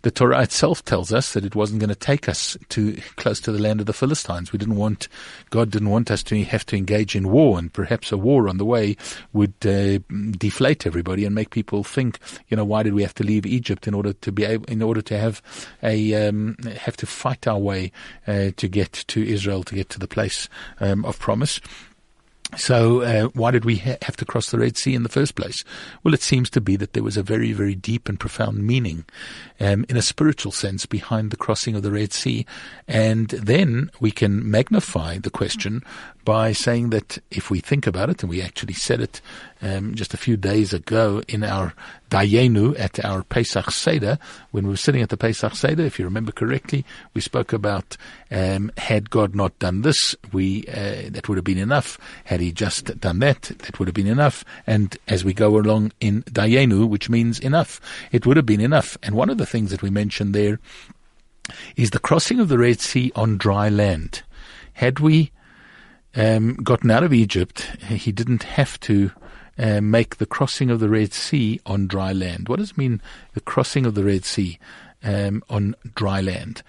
the 0.03 0.11
Torah 0.11 0.43
itself 0.43 0.85
tells 0.85 1.13
us 1.13 1.35
that 1.35 1.45
it 1.45 1.55
wasn't 1.55 1.81
going 1.81 1.91
to 1.91 1.95
take 1.95 2.29
us 2.29 2.57
to 2.71 2.97
close 3.17 3.41
to 3.41 3.53
the 3.53 3.59
land 3.59 3.81
of 3.81 3.87
the 3.87 3.93
Philistines. 3.93 4.53
We 4.53 4.59
didn't 4.59 4.77
want, 4.77 5.09
God 5.51 5.71
didn't 5.71 5.91
want 5.91 6.11
us 6.11 6.23
to 6.25 6.43
have 6.45 6.65
to 6.67 6.77
engage 6.77 7.15
in 7.15 7.29
war, 7.29 7.59
and 7.59 7.73
perhaps 7.73 8.11
a 8.11 8.17
war 8.17 8.49
on 8.49 8.57
the 8.57 8.65
way 8.65 8.97
would 9.33 9.55
uh, 9.67 9.99
deflate 10.39 10.87
everybody 10.87 11.25
and 11.25 11.35
make 11.35 11.51
people 11.51 11.85
think, 11.85 12.19
you 12.49 12.57
know, 12.57 12.65
why 12.71 12.85
did 12.85 12.95
we 12.95 13.03
have 13.03 13.15
to 13.15 13.25
leave 13.25 13.45
Egypt 13.47 13.89
in 13.89 13.95
order 13.95 14.13
to 14.13 14.31
be 14.31 14.45
able, 14.45 14.65
in 14.67 14.81
order 14.81 15.03
to 15.03 15.19
have 15.19 15.43
a 15.83 16.29
um, 16.29 16.57
have 16.79 16.97
to 16.99 17.07
fight 17.07 17.49
our 17.49 17.59
way 17.59 17.91
uh, 18.29 18.51
to 18.57 18.69
get 18.69 18.93
to 19.09 19.27
Israel, 19.27 19.65
to 19.65 19.75
get 19.75 19.89
to 19.91 19.99
the 19.99 20.07
place 20.07 20.49
um, 20.79 21.05
of 21.05 21.19
promise? 21.19 21.61
So, 22.57 23.03
uh, 23.03 23.29
why 23.29 23.53
did 23.53 23.65
we 23.65 23.77
ha- 23.77 23.99
have 24.03 24.17
to 24.17 24.25
cross 24.25 24.51
the 24.51 24.59
Red 24.59 24.77
Sea 24.77 24.95
in 24.95 25.05
the 25.05 25.09
first 25.09 25.35
place? 25.37 25.63
Well, 26.03 26.15
it 26.15 26.23
seems 26.23 26.51
to 26.51 26.61
be 26.61 26.77
that 26.77 26.95
there 26.95 27.03
was 27.03 27.17
a 27.17 27.23
very, 27.23 27.53
very 27.53 27.77
deep 27.77 28.09
and 28.09 28.19
profound 28.19 28.67
meaning, 28.67 29.05
um, 29.61 29.85
in 29.89 29.97
a 29.97 30.03
spiritual 30.03 30.51
sense, 30.51 30.85
behind 30.85 31.31
the 31.31 31.37
crossing 31.37 31.77
of 31.77 31.83
the 31.83 31.93
Red 31.93 32.13
Sea. 32.13 32.47
And 32.89 33.29
then 33.29 33.91
we 34.01 34.11
can 34.11 34.49
magnify 34.51 35.19
the 35.19 35.31
question 35.31 35.83
by 36.25 36.53
saying 36.53 36.91
that 36.91 37.19
if 37.31 37.51
we 37.51 37.61
think 37.61 37.87
about 37.87 38.11
it, 38.11 38.23
and 38.23 38.31
we 38.31 38.43
actually 38.43 38.75
said 38.75 39.01
it 39.01 39.21
um, 39.63 39.95
just 39.95 40.15
a 40.15 40.19
few 40.19 40.37
days 40.37 40.73
ago 40.73 41.23
in 41.29 41.43
our 41.43 41.75
Dayenu 42.11 42.79
at 42.79 43.05
our 43.05 43.23
Pesach 43.23 43.71
Seder, 43.71 44.19
when 44.51 44.65
we 44.65 44.71
were 44.71 44.77
sitting 44.77 45.03
at 45.03 45.09
the 45.09 45.17
Pesach 45.17 45.55
Seder, 45.55 45.83
if 45.83 45.99
you 45.99 46.05
remember 46.05 46.33
correctly, 46.33 46.85
we 47.15 47.21
spoke 47.21 47.53
about 47.53 47.97
um, 48.31 48.71
had 48.77 49.11
God 49.11 49.35
not 49.35 49.59
done 49.59 49.83
this, 49.83 50.15
we 50.33 50.65
uh, 50.69 51.11
that 51.11 51.29
would 51.29 51.39
have 51.39 51.45
been 51.45 51.59
enough. 51.59 51.99
Had 52.25 52.41
He 52.41 52.53
just 52.53 53.01
done 53.01 53.21
that, 53.21 53.43
that 53.43 53.79
would 53.79 53.89
have 53.89 53.95
been 53.95 54.07
enough. 54.07 54.45
And 54.67 54.97
as 55.09 55.25
we 55.25 55.33
go 55.33 55.57
along 55.57 55.93
in 56.01 56.23
Dayenu, 56.25 56.89
which 56.89 57.09
means 57.09 57.39
enough, 57.39 57.81
it 58.13 58.27
would 58.27 58.37
have 58.37 58.47
been 58.47 58.61
enough. 58.61 58.97
And 59.03 59.15
one 59.15 59.31
of 59.31 59.39
the 59.39 59.47
things 59.47 59.71
that 59.71 59.83
we 59.83 59.91
mentioned 59.91 60.35
there 60.35 60.59
is 61.77 61.91
the 61.91 61.99
crossing 61.99 62.41
of 62.41 62.49
the 62.49 62.59
Red 62.59 62.81
Sea 62.81 63.11
on 63.15 63.37
dry 63.37 63.69
land. 63.69 64.23
Had 64.75 65.01
we 65.01 65.33
um, 66.15 66.55
gotten 66.55 66.91
out 66.91 67.03
of 67.03 67.13
Egypt, 67.13 67.61
he 67.87 68.13
didn't 68.13 68.43
have 68.43 68.79
to 68.81 69.11
uh, 69.59 69.81
make 69.81 70.17
the 70.17 70.27
crossing 70.27 70.71
of 70.71 70.81
the 70.81 70.89
Red 70.89 71.13
Sea 71.13 71.61
on 71.67 71.87
dry 71.87 72.13
land. 72.13 72.49
What 72.49 72.59
does 72.59 72.73
it 72.73 72.79
mean, 72.79 73.03
the 73.35 73.41
crossing 73.41 73.87
of 73.87 73.95
the 73.95 74.05
Red 74.05 74.25
Sea 74.25 74.59
um, 75.03 75.43
on 75.49 75.75
dry 75.95 76.21
land? 76.21 76.63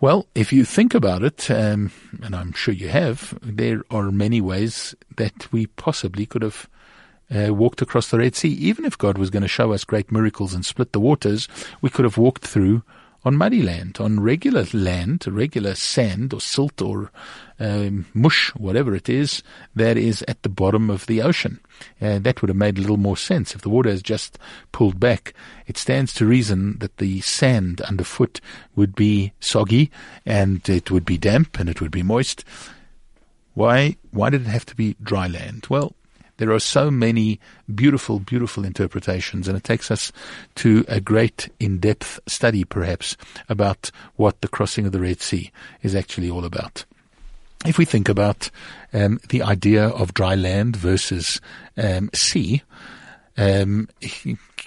Well, 0.00 0.26
if 0.34 0.52
you 0.52 0.64
think 0.64 0.94
about 0.94 1.22
it, 1.22 1.50
um, 1.50 1.90
and 2.22 2.36
I'm 2.36 2.52
sure 2.52 2.74
you 2.74 2.88
have, 2.88 3.38
there 3.42 3.82
are 3.90 4.10
many 4.10 4.40
ways 4.40 4.94
that 5.16 5.50
we 5.52 5.66
possibly 5.66 6.26
could 6.26 6.42
have 6.42 6.68
uh, 7.34 7.54
walked 7.54 7.82
across 7.82 8.10
the 8.10 8.18
Red 8.18 8.36
Sea. 8.36 8.50
Even 8.50 8.84
if 8.84 8.98
God 8.98 9.16
was 9.16 9.30
going 9.30 9.42
to 9.42 9.48
show 9.48 9.72
us 9.72 9.84
great 9.84 10.12
miracles 10.12 10.54
and 10.54 10.66
split 10.66 10.92
the 10.92 11.00
waters, 11.00 11.48
we 11.80 11.90
could 11.90 12.04
have 12.04 12.18
walked 12.18 12.46
through 12.46 12.82
on 13.26 13.36
muddy 13.36 13.60
land, 13.60 13.98
on 13.98 14.20
regular 14.20 14.64
land, 14.72 15.26
regular 15.26 15.74
sand 15.74 16.32
or 16.32 16.40
silt 16.40 16.80
or 16.80 17.10
um, 17.58 18.06
mush, 18.14 18.54
whatever 18.54 18.94
it 18.94 19.08
is, 19.08 19.42
that 19.74 19.96
is 19.96 20.22
at 20.28 20.40
the 20.44 20.48
bottom 20.48 20.88
of 20.88 21.06
the 21.06 21.20
ocean. 21.20 21.58
Uh, 22.00 22.20
that 22.20 22.40
would 22.40 22.48
have 22.48 22.56
made 22.56 22.78
a 22.78 22.80
little 22.80 22.96
more 22.96 23.16
sense. 23.16 23.52
If 23.52 23.62
the 23.62 23.68
water 23.68 23.90
has 23.90 24.00
just 24.00 24.38
pulled 24.70 25.00
back, 25.00 25.34
it 25.66 25.76
stands 25.76 26.14
to 26.14 26.24
reason 26.24 26.78
that 26.78 26.98
the 26.98 27.20
sand 27.20 27.80
underfoot 27.80 28.40
would 28.76 28.94
be 28.94 29.32
soggy 29.40 29.90
and 30.24 30.66
it 30.68 30.92
would 30.92 31.04
be 31.04 31.18
damp 31.18 31.58
and 31.58 31.68
it 31.68 31.80
would 31.80 31.90
be 31.90 32.04
moist. 32.04 32.44
Why, 33.54 33.96
why 34.12 34.30
did 34.30 34.42
it 34.42 34.50
have 34.50 34.66
to 34.66 34.76
be 34.76 34.94
dry 35.02 35.26
land? 35.26 35.66
Well, 35.68 35.96
there 36.38 36.52
are 36.52 36.60
so 36.60 36.90
many 36.90 37.40
beautiful, 37.74 38.20
beautiful 38.20 38.64
interpretations, 38.64 39.48
and 39.48 39.56
it 39.56 39.64
takes 39.64 39.90
us 39.90 40.12
to 40.56 40.84
a 40.88 41.00
great 41.00 41.48
in-depth 41.58 42.20
study, 42.26 42.64
perhaps, 42.64 43.16
about 43.48 43.90
what 44.16 44.40
the 44.40 44.48
crossing 44.48 44.86
of 44.86 44.92
the 44.92 45.00
Red 45.00 45.20
Sea 45.20 45.50
is 45.82 45.94
actually 45.94 46.30
all 46.30 46.44
about. 46.44 46.84
If 47.64 47.78
we 47.78 47.84
think 47.84 48.08
about 48.08 48.50
um, 48.92 49.18
the 49.30 49.42
idea 49.42 49.88
of 49.88 50.14
dry 50.14 50.34
land 50.34 50.76
versus 50.76 51.40
um, 51.76 52.10
sea, 52.14 52.62
um, 53.38 53.88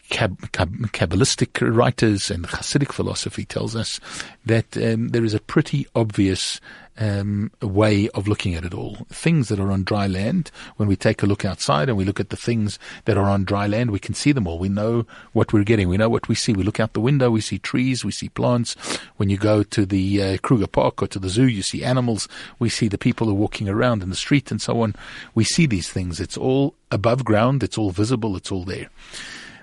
Kab- 0.09 0.51
Kab- 0.51 0.91
Kabbalistic 0.91 1.75
writers 1.75 2.31
and 2.31 2.45
Hasidic 2.45 2.91
philosophy 2.91 3.45
tells 3.45 3.75
us 3.75 3.99
that 4.45 4.75
um, 4.77 5.09
there 5.09 5.23
is 5.23 5.33
a 5.33 5.39
pretty 5.39 5.87
obvious 5.95 6.59
um, 6.99 7.51
way 7.61 8.09
of 8.09 8.27
looking 8.27 8.55
at 8.55 8.65
it 8.65 8.73
all. 8.73 8.97
Things 9.09 9.47
that 9.47 9.59
are 9.59 9.71
on 9.71 9.83
dry 9.83 10.05
land, 10.05 10.51
when 10.75 10.87
we 10.87 10.95
take 10.95 11.23
a 11.23 11.25
look 11.25 11.45
outside 11.45 11.87
and 11.87 11.97
we 11.97 12.03
look 12.03 12.19
at 12.19 12.29
the 12.29 12.35
things 12.37 12.77
that 13.05 13.17
are 13.17 13.29
on 13.29 13.45
dry 13.45 13.67
land, 13.67 13.91
we 13.91 13.99
can 13.99 14.13
see 14.13 14.31
them 14.31 14.47
all. 14.47 14.59
We 14.59 14.69
know 14.69 15.05
what 15.31 15.53
we're 15.53 15.63
getting. 15.63 15.87
We 15.87 15.97
know 15.97 16.09
what 16.09 16.27
we 16.27 16.35
see. 16.35 16.53
We 16.53 16.63
look 16.63 16.79
out 16.79 16.93
the 16.93 16.99
window, 16.99 17.31
we 17.31 17.41
see 17.41 17.57
trees, 17.57 18.03
we 18.03 18.11
see 18.11 18.29
plants. 18.29 18.75
When 19.17 19.29
you 19.29 19.37
go 19.37 19.63
to 19.63 19.85
the 19.85 20.21
uh, 20.21 20.37
Kruger 20.39 20.67
Park 20.67 21.01
or 21.01 21.07
to 21.07 21.19
the 21.19 21.29
zoo, 21.29 21.47
you 21.47 21.61
see 21.61 21.83
animals. 21.83 22.27
We 22.59 22.69
see 22.69 22.89
the 22.89 22.97
people 22.97 23.27
who 23.27 23.33
are 23.33 23.35
walking 23.37 23.69
around 23.69 24.03
in 24.03 24.09
the 24.09 24.15
street 24.15 24.51
and 24.51 24.61
so 24.61 24.81
on. 24.81 24.95
We 25.33 25.45
see 25.45 25.65
these 25.65 25.89
things. 25.89 26.19
It's 26.19 26.37
all 26.37 26.75
above 26.91 27.23
ground. 27.23 27.63
It's 27.63 27.77
all 27.77 27.91
visible. 27.91 28.35
It's 28.35 28.51
all 28.51 28.65
there. 28.65 28.89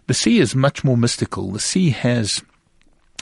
The 0.06 0.14
sea 0.14 0.38
is 0.38 0.54
much 0.54 0.84
more 0.84 0.96
mystical. 0.96 1.50
The 1.50 1.60
sea 1.60 1.90
has 1.90 2.42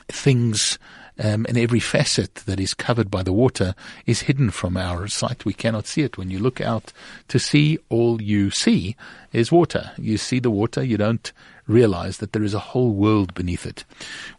things 0.09 0.79
um, 1.19 1.47
and 1.49 1.57
every 1.57 1.81
facet 1.81 2.35
that 2.47 2.59
is 2.59 2.75
covered 2.75 3.11
by 3.11 3.23
the 3.23 3.33
water 3.33 3.75
is 4.07 4.23
hidden 4.23 4.51
from 4.51 4.77
our 4.77 5.07
sight. 5.07 5.45
We 5.45 5.53
cannot 5.53 5.87
see 5.87 6.03
it. 6.03 6.19
When 6.19 6.31
you 6.31 6.39
look 6.39 6.61
out 6.61 6.93
to 7.29 7.39
sea, 7.39 7.79
all 7.89 8.21
you 8.21 8.51
see 8.51 8.97
is 9.33 9.53
water. 9.53 9.93
You 9.97 10.19
see 10.19 10.41
the 10.41 10.51
water, 10.51 10.83
you 10.83 10.97
don't 10.97 11.33
realize 11.67 12.19
that 12.19 12.33
there 12.33 12.43
is 12.43 12.55
a 12.55 12.59
whole 12.59 12.91
world 12.91 13.35
beneath 13.35 13.67
it. 13.67 13.85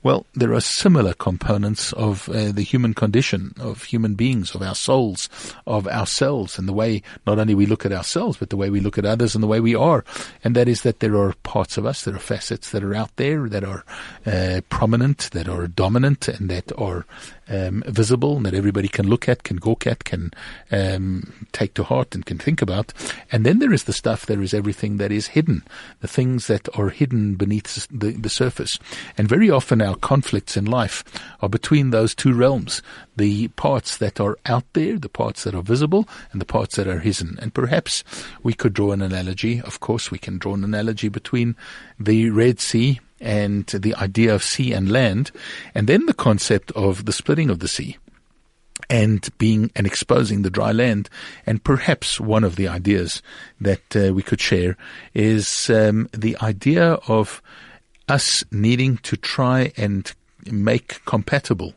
Well, 0.04 0.26
there 0.34 0.54
are 0.54 0.62
similar 0.62 1.14
components 1.14 1.94
of 1.94 2.30
uh, 2.30 2.52
the 2.52 2.62
human 2.64 2.94
condition, 2.94 3.54
of 3.60 3.84
human 3.84 4.16
beings, 4.16 4.54
of 4.54 4.62
our 4.62 4.76
souls, 4.76 5.30
of 5.66 5.88
ourselves, 5.88 6.58
and 6.58 6.68
the 6.68 6.74
way 6.74 7.02
not 7.26 7.40
only 7.40 7.56
we 7.56 7.66
look 7.66 7.86
at 7.86 7.92
ourselves, 7.92 8.38
but 8.38 8.50
the 8.50 8.58
way 8.58 8.70
we 8.70 8.80
look 8.80 8.98
at 8.98 9.06
others 9.06 9.36
and 9.36 9.44
the 9.44 9.48
way 9.48 9.60
we 9.60 9.76
are. 9.76 10.04
And 10.44 10.56
that 10.56 10.68
is 10.68 10.82
that 10.82 11.00
there 11.00 11.16
are 11.16 11.34
parts 11.44 11.78
of 11.78 11.86
us, 11.86 12.04
there 12.04 12.16
are 12.16 12.20
facets 12.20 12.72
that 12.72 12.84
are 12.84 12.96
out 12.96 13.16
there 13.16 13.50
that 13.50 13.64
are 13.64 13.84
uh, 14.26 14.62
prominent, 14.70 15.30
that 15.32 15.48
are 15.48 15.68
dominant, 15.68 16.28
and 16.28 16.50
that 16.50 16.72
are 16.78 17.06
um, 17.48 17.84
visible 17.88 18.40
that 18.40 18.54
everybody 18.54 18.88
can 18.88 19.08
look 19.08 19.28
at, 19.30 19.44
can 19.44 19.58
gawk 19.58 19.88
at, 19.88 20.04
can 20.04 20.32
um, 20.72 21.48
take 21.52 21.74
to 21.76 21.84
heart 21.84 22.16
and 22.16 22.26
can 22.26 22.38
think 22.38 22.62
about. 22.62 22.94
And 23.32 23.46
then 23.46 23.60
there 23.60 23.74
is 23.74 23.84
the 23.84 23.94
stuff, 23.94 24.26
there 24.26 24.42
is 24.42 24.54
everything 24.54 24.98
that 24.98 25.12
is 25.12 25.28
hidden, 25.28 25.64
the 26.02 26.08
things 26.08 26.48
that 26.48 26.68
are 26.78 26.90
hidden 26.90 27.36
beneath 27.36 27.88
the, 27.92 28.12
the 28.12 28.30
surface. 28.30 28.80
And 29.18 29.28
very 29.28 29.50
often 29.50 29.82
our 29.82 29.96
conflicts 29.96 30.58
in 30.58 30.66
life 30.66 31.04
are 31.42 31.50
between 31.50 31.92
those 31.92 32.16
two 32.16 32.34
realms, 32.34 32.82
the 33.16 33.48
parts 33.50 33.98
that 33.98 34.20
are 34.20 34.38
out 34.46 34.66
there, 34.74 34.98
the 34.98 35.10
parts 35.10 35.44
that 35.44 35.56
are 35.56 35.62
visible, 35.62 36.08
and 36.32 36.42
the 36.42 36.46
parts 36.46 36.76
that 36.76 36.88
are 36.88 37.00
hidden. 37.00 37.38
And 37.42 37.54
perhaps 37.54 38.04
we 38.44 38.54
could 38.54 38.74
draw 38.74 38.92
an 38.92 39.02
analogy, 39.02 39.62
of 39.62 39.80
course 39.80 40.12
we 40.12 40.18
can 40.18 40.38
draw 40.38 40.54
an 40.54 40.64
analogy 40.64 41.10
between 41.10 41.56
the 42.00 42.30
Red 42.30 42.60
Sea 42.60 43.00
and 43.20 43.66
the 43.68 43.96
idea 43.96 44.34
of 44.34 44.44
sea 44.44 44.74
and 44.74 44.92
land, 44.92 45.32
and 45.74 45.88
then 45.88 46.06
the 46.06 46.14
concept 46.14 46.72
of 46.72 47.06
the 47.06 47.14
splitting 47.14 47.50
of 47.50 47.60
the 47.60 47.68
sea 47.68 47.98
and 48.90 49.30
being 49.38 49.72
and 49.76 49.88
exposing 49.88 50.42
the 50.42 50.50
dry 50.50 50.72
land. 50.72 51.10
And 51.46 51.64
perhaps 51.64 52.20
one 52.20 52.44
of 52.44 52.56
the 52.56 52.68
ideas 52.68 53.22
that 53.60 53.96
uh, 53.96 54.14
we 54.14 54.22
could 54.22 54.42
share 54.42 54.78
is 55.14 55.70
um, 55.70 56.10
the 56.14 56.38
idea 56.42 56.94
of 57.08 57.42
us 58.08 58.44
needing 58.52 58.98
to 58.98 59.18
try 59.18 59.72
and 59.78 60.14
make 60.46 61.04
compatible 61.06 61.74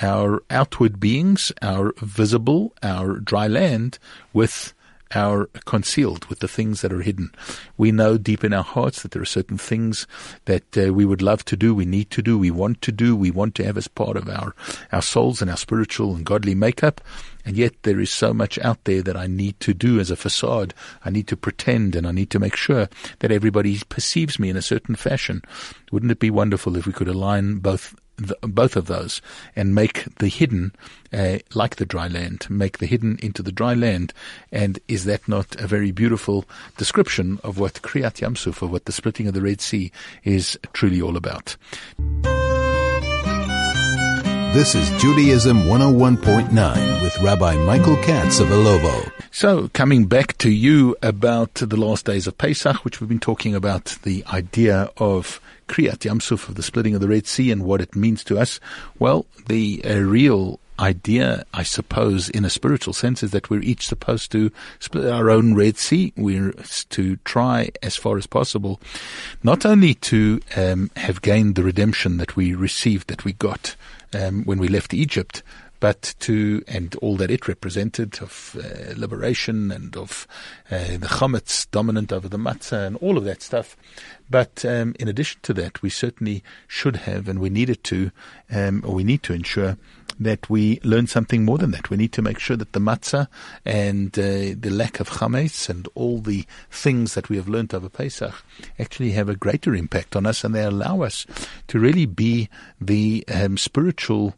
our 0.00 0.42
outward 0.50 1.00
beings, 1.00 1.52
our 1.62 1.92
visible, 1.98 2.74
our 2.82 3.18
dry 3.18 3.46
land 3.46 3.98
with 4.32 4.74
our 5.14 5.46
concealed, 5.64 6.24
with 6.26 6.40
the 6.40 6.48
things 6.48 6.80
that 6.80 6.92
are 6.92 7.02
hidden. 7.02 7.30
We 7.76 7.92
know 7.92 8.18
deep 8.18 8.44
in 8.44 8.52
our 8.52 8.64
hearts 8.64 9.02
that 9.02 9.12
there 9.12 9.22
are 9.22 9.26
certain 9.26 9.58
things 9.58 10.06
that 10.46 10.76
uh, 10.76 10.92
we 10.92 11.04
would 11.04 11.22
love 11.22 11.44
to 11.46 11.56
do, 11.56 11.74
we 11.74 11.84
need 11.84 12.10
to 12.10 12.22
do, 12.22 12.38
we 12.38 12.50
want 12.50 12.82
to 12.82 12.92
do, 12.92 13.14
we 13.14 13.30
want 13.30 13.54
to 13.56 13.64
have 13.64 13.76
as 13.76 13.88
part 13.88 14.16
of 14.16 14.28
our, 14.28 14.54
our 14.92 15.02
souls 15.02 15.40
and 15.40 15.50
our 15.50 15.56
spiritual 15.56 16.14
and 16.14 16.26
godly 16.26 16.54
makeup. 16.54 17.00
And 17.44 17.56
yet 17.56 17.74
there 17.84 18.00
is 18.00 18.12
so 18.12 18.34
much 18.34 18.58
out 18.58 18.82
there 18.84 19.02
that 19.02 19.16
I 19.16 19.28
need 19.28 19.60
to 19.60 19.72
do 19.72 20.00
as 20.00 20.10
a 20.10 20.16
facade. 20.16 20.74
I 21.04 21.10
need 21.10 21.28
to 21.28 21.36
pretend 21.36 21.94
and 21.94 22.04
I 22.04 22.10
need 22.10 22.30
to 22.30 22.40
make 22.40 22.56
sure 22.56 22.88
that 23.20 23.30
everybody 23.30 23.80
perceives 23.88 24.40
me 24.40 24.50
in 24.50 24.56
a 24.56 24.62
certain 24.62 24.96
fashion. 24.96 25.42
Wouldn't 25.92 26.10
it 26.10 26.18
be 26.18 26.30
wonderful 26.30 26.76
if 26.76 26.86
we 26.86 26.92
could 26.92 27.06
align 27.06 27.58
both 27.58 27.94
the, 28.16 28.36
both 28.42 28.76
of 28.76 28.86
those 28.86 29.20
and 29.54 29.74
make 29.74 30.04
the 30.16 30.28
hidden 30.28 30.72
uh, 31.12 31.38
like 31.54 31.76
the 31.76 31.86
dry 31.86 32.08
land, 32.08 32.46
make 32.50 32.78
the 32.78 32.86
hidden 32.86 33.18
into 33.22 33.42
the 33.42 33.52
dry 33.52 33.74
land. 33.74 34.12
And 34.52 34.78
is 34.88 35.04
that 35.04 35.28
not 35.28 35.56
a 35.56 35.66
very 35.66 35.92
beautiful 35.92 36.44
description 36.76 37.38
of 37.42 37.58
what 37.58 37.82
Kriyat 37.82 38.20
Yamsuf, 38.20 38.62
of 38.62 38.70
what 38.70 38.84
the 38.84 38.92
splitting 38.92 39.26
of 39.26 39.34
the 39.34 39.42
Red 39.42 39.60
Sea 39.60 39.90
is 40.24 40.58
truly 40.72 41.00
all 41.00 41.16
about? 41.16 41.56
This 44.56 44.74
is 44.74 44.88
Judaism 45.02 45.64
101.9 45.64 47.02
with 47.02 47.20
Rabbi 47.20 47.56
Michael 47.66 47.96
Katz 47.96 48.40
of 48.40 48.48
Ilovo. 48.48 49.12
So, 49.30 49.68
coming 49.74 50.06
back 50.06 50.38
to 50.38 50.50
you 50.50 50.96
about 51.02 51.52
the 51.56 51.76
last 51.76 52.06
days 52.06 52.26
of 52.26 52.38
Pesach, 52.38 52.82
which 52.82 52.98
we've 52.98 53.08
been 53.08 53.20
talking 53.20 53.54
about 53.54 53.98
the 54.02 54.24
idea 54.28 54.90
of 54.96 55.42
Kriyat 55.68 55.98
Yamsuf, 55.98 56.48
of 56.48 56.54
the 56.54 56.62
splitting 56.62 56.94
of 56.94 57.02
the 57.02 57.08
Red 57.08 57.26
Sea 57.26 57.52
and 57.52 57.64
what 57.64 57.82
it 57.82 57.94
means 57.94 58.24
to 58.24 58.38
us. 58.38 58.58
Well, 58.98 59.26
the 59.46 59.82
uh, 59.84 59.98
real 59.98 60.58
idea, 60.78 61.44
I 61.52 61.62
suppose, 61.62 62.30
in 62.30 62.46
a 62.46 62.50
spiritual 62.50 62.94
sense, 62.94 63.22
is 63.22 63.32
that 63.32 63.50
we're 63.50 63.60
each 63.60 63.86
supposed 63.86 64.32
to 64.32 64.50
split 64.78 65.12
our 65.12 65.28
own 65.28 65.54
Red 65.54 65.76
Sea. 65.76 66.14
We're 66.16 66.52
to 66.52 67.16
try 67.26 67.68
as 67.82 67.96
far 67.96 68.16
as 68.16 68.26
possible, 68.26 68.80
not 69.42 69.66
only 69.66 69.92
to 69.94 70.40
um, 70.56 70.90
have 70.96 71.20
gained 71.20 71.56
the 71.56 71.62
redemption 71.62 72.16
that 72.16 72.36
we 72.36 72.54
received, 72.54 73.08
that 73.08 73.26
we 73.26 73.34
got 73.34 73.76
um, 74.16 74.44
when 74.44 74.58
we 74.58 74.68
left 74.68 74.94
Egypt, 74.94 75.42
but 75.80 76.14
to, 76.20 76.64
and 76.66 76.94
all 76.96 77.16
that 77.16 77.30
it 77.30 77.48
represented 77.48 78.18
of 78.22 78.56
uh, 78.58 78.94
liberation 78.96 79.70
and 79.70 79.96
of 79.96 80.26
uh, 80.70 80.96
the 80.96 81.06
chametz 81.06 81.70
dominant 81.70 82.12
over 82.12 82.28
the 82.28 82.38
matzah 82.38 82.86
and 82.86 82.96
all 82.96 83.18
of 83.18 83.24
that 83.24 83.42
stuff. 83.42 83.76
But 84.30 84.64
um, 84.64 84.94
in 84.98 85.08
addition 85.08 85.40
to 85.42 85.54
that, 85.54 85.82
we 85.82 85.90
certainly 85.90 86.42
should 86.66 86.96
have, 86.96 87.28
and 87.28 87.38
we 87.38 87.50
needed 87.50 87.84
to, 87.84 88.10
um, 88.50 88.82
or 88.86 88.94
we 88.94 89.04
need 89.04 89.22
to 89.24 89.34
ensure 89.34 89.76
that 90.18 90.48
we 90.48 90.80
learn 90.82 91.06
something 91.06 91.44
more 91.44 91.58
than 91.58 91.70
that. 91.72 91.90
We 91.90 91.96
need 91.96 92.12
to 92.12 92.22
make 92.22 92.38
sure 92.38 92.56
that 92.56 92.72
the 92.72 92.80
matzah 92.80 93.28
and 93.64 94.18
uh, 94.18 94.54
the 94.58 94.70
lack 94.70 95.00
of 95.00 95.10
chametz 95.10 95.68
and 95.68 95.88
all 95.94 96.20
the 96.20 96.44
things 96.70 97.14
that 97.14 97.28
we 97.28 97.36
have 97.36 97.48
learned 97.48 97.74
over 97.74 97.88
Pesach 97.88 98.34
actually 98.78 99.12
have 99.12 99.28
a 99.28 99.36
greater 99.36 99.74
impact 99.74 100.16
on 100.16 100.26
us, 100.26 100.44
and 100.44 100.54
they 100.54 100.64
allow 100.64 101.02
us 101.02 101.26
to 101.68 101.78
really 101.78 102.06
be 102.06 102.48
the 102.80 103.24
um, 103.32 103.56
spiritual 103.56 104.34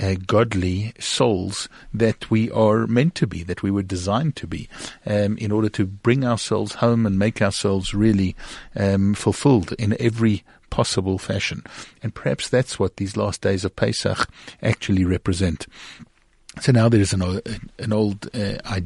uh, 0.00 0.14
godly 0.26 0.92
souls 0.98 1.68
that 1.92 2.30
we 2.30 2.50
are 2.50 2.86
meant 2.86 3.14
to 3.16 3.26
be, 3.26 3.42
that 3.42 3.62
we 3.62 3.70
were 3.70 3.82
designed 3.82 4.36
to 4.36 4.46
be, 4.46 4.68
um, 5.06 5.36
in 5.38 5.52
order 5.52 5.68
to 5.68 5.86
bring 5.86 6.24
ourselves 6.24 6.74
home 6.76 7.06
and 7.06 7.18
make 7.18 7.42
ourselves 7.42 7.94
really 7.94 8.34
um, 8.76 9.14
fulfilled 9.14 9.72
in 9.78 9.96
every 10.00 10.44
possible 10.70 11.18
fashion. 11.18 11.62
And 12.02 12.14
perhaps 12.14 12.48
that's 12.48 12.78
what 12.78 12.96
these 12.96 13.16
last 13.16 13.40
days 13.40 13.64
of 13.64 13.76
Pesach 13.76 14.28
actually 14.62 15.04
represent. 15.04 15.66
So 16.60 16.72
now 16.72 16.88
there 16.88 17.00
is 17.00 17.12
an, 17.12 17.22
an 17.78 17.92
old 17.92 18.28
uh, 18.34 18.58
uh, 18.64 18.80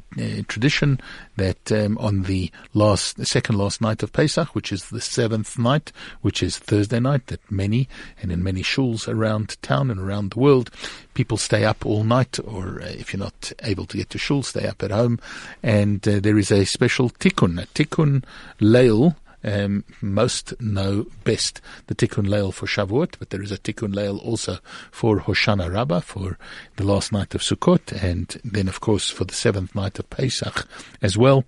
tradition 0.48 1.00
that 1.36 1.72
um, 1.72 1.96
on 1.98 2.22
the 2.22 2.50
last, 2.74 3.16
the 3.16 3.24
second 3.24 3.56
last 3.56 3.80
night 3.80 4.02
of 4.02 4.12
Pesach, 4.12 4.54
which 4.54 4.72
is 4.72 4.90
the 4.90 5.00
seventh 5.00 5.58
night, 5.58 5.92
which 6.20 6.42
is 6.42 6.58
Thursday 6.58 7.00
night, 7.00 7.28
that 7.28 7.40
many 7.50 7.88
and 8.20 8.30
in 8.30 8.42
many 8.42 8.62
shuls 8.62 9.08
around 9.08 9.60
town 9.62 9.90
and 9.90 10.00
around 10.00 10.32
the 10.32 10.38
world, 10.38 10.70
people 11.14 11.36
stay 11.36 11.64
up 11.64 11.86
all 11.86 12.04
night, 12.04 12.38
or 12.44 12.80
uh, 12.82 12.86
if 12.86 13.12
you're 13.12 13.22
not 13.22 13.52
able 13.62 13.86
to 13.86 13.96
get 13.96 14.10
to 14.10 14.18
shul, 14.18 14.42
stay 14.42 14.66
up 14.66 14.82
at 14.82 14.90
home. 14.90 15.18
And 15.62 16.06
uh, 16.06 16.20
there 16.20 16.38
is 16.38 16.50
a 16.50 16.64
special 16.64 17.10
tikkun, 17.10 17.62
a 17.62 17.66
tikkun 17.68 18.24
leil, 18.60 19.16
um, 19.44 19.84
most 20.00 20.60
know 20.60 21.06
best 21.24 21.60
the 21.86 21.94
Tikkun 21.94 22.26
Leil 22.26 22.52
for 22.52 22.66
Shavuot, 22.66 23.14
but 23.18 23.30
there 23.30 23.42
is 23.42 23.52
a 23.52 23.58
Tikkun 23.58 23.94
Leil 23.94 24.22
also 24.24 24.58
for 24.90 25.20
Hoshana 25.20 25.72
Rabbah, 25.72 26.00
for 26.00 26.38
the 26.76 26.84
last 26.84 27.12
night 27.12 27.34
of 27.34 27.42
Sukkot, 27.42 27.92
and 28.02 28.40
then, 28.44 28.68
of 28.68 28.80
course, 28.80 29.10
for 29.10 29.24
the 29.24 29.34
seventh 29.34 29.74
night 29.74 29.98
of 29.98 30.08
Pesach 30.10 30.66
as 31.00 31.16
well. 31.16 31.44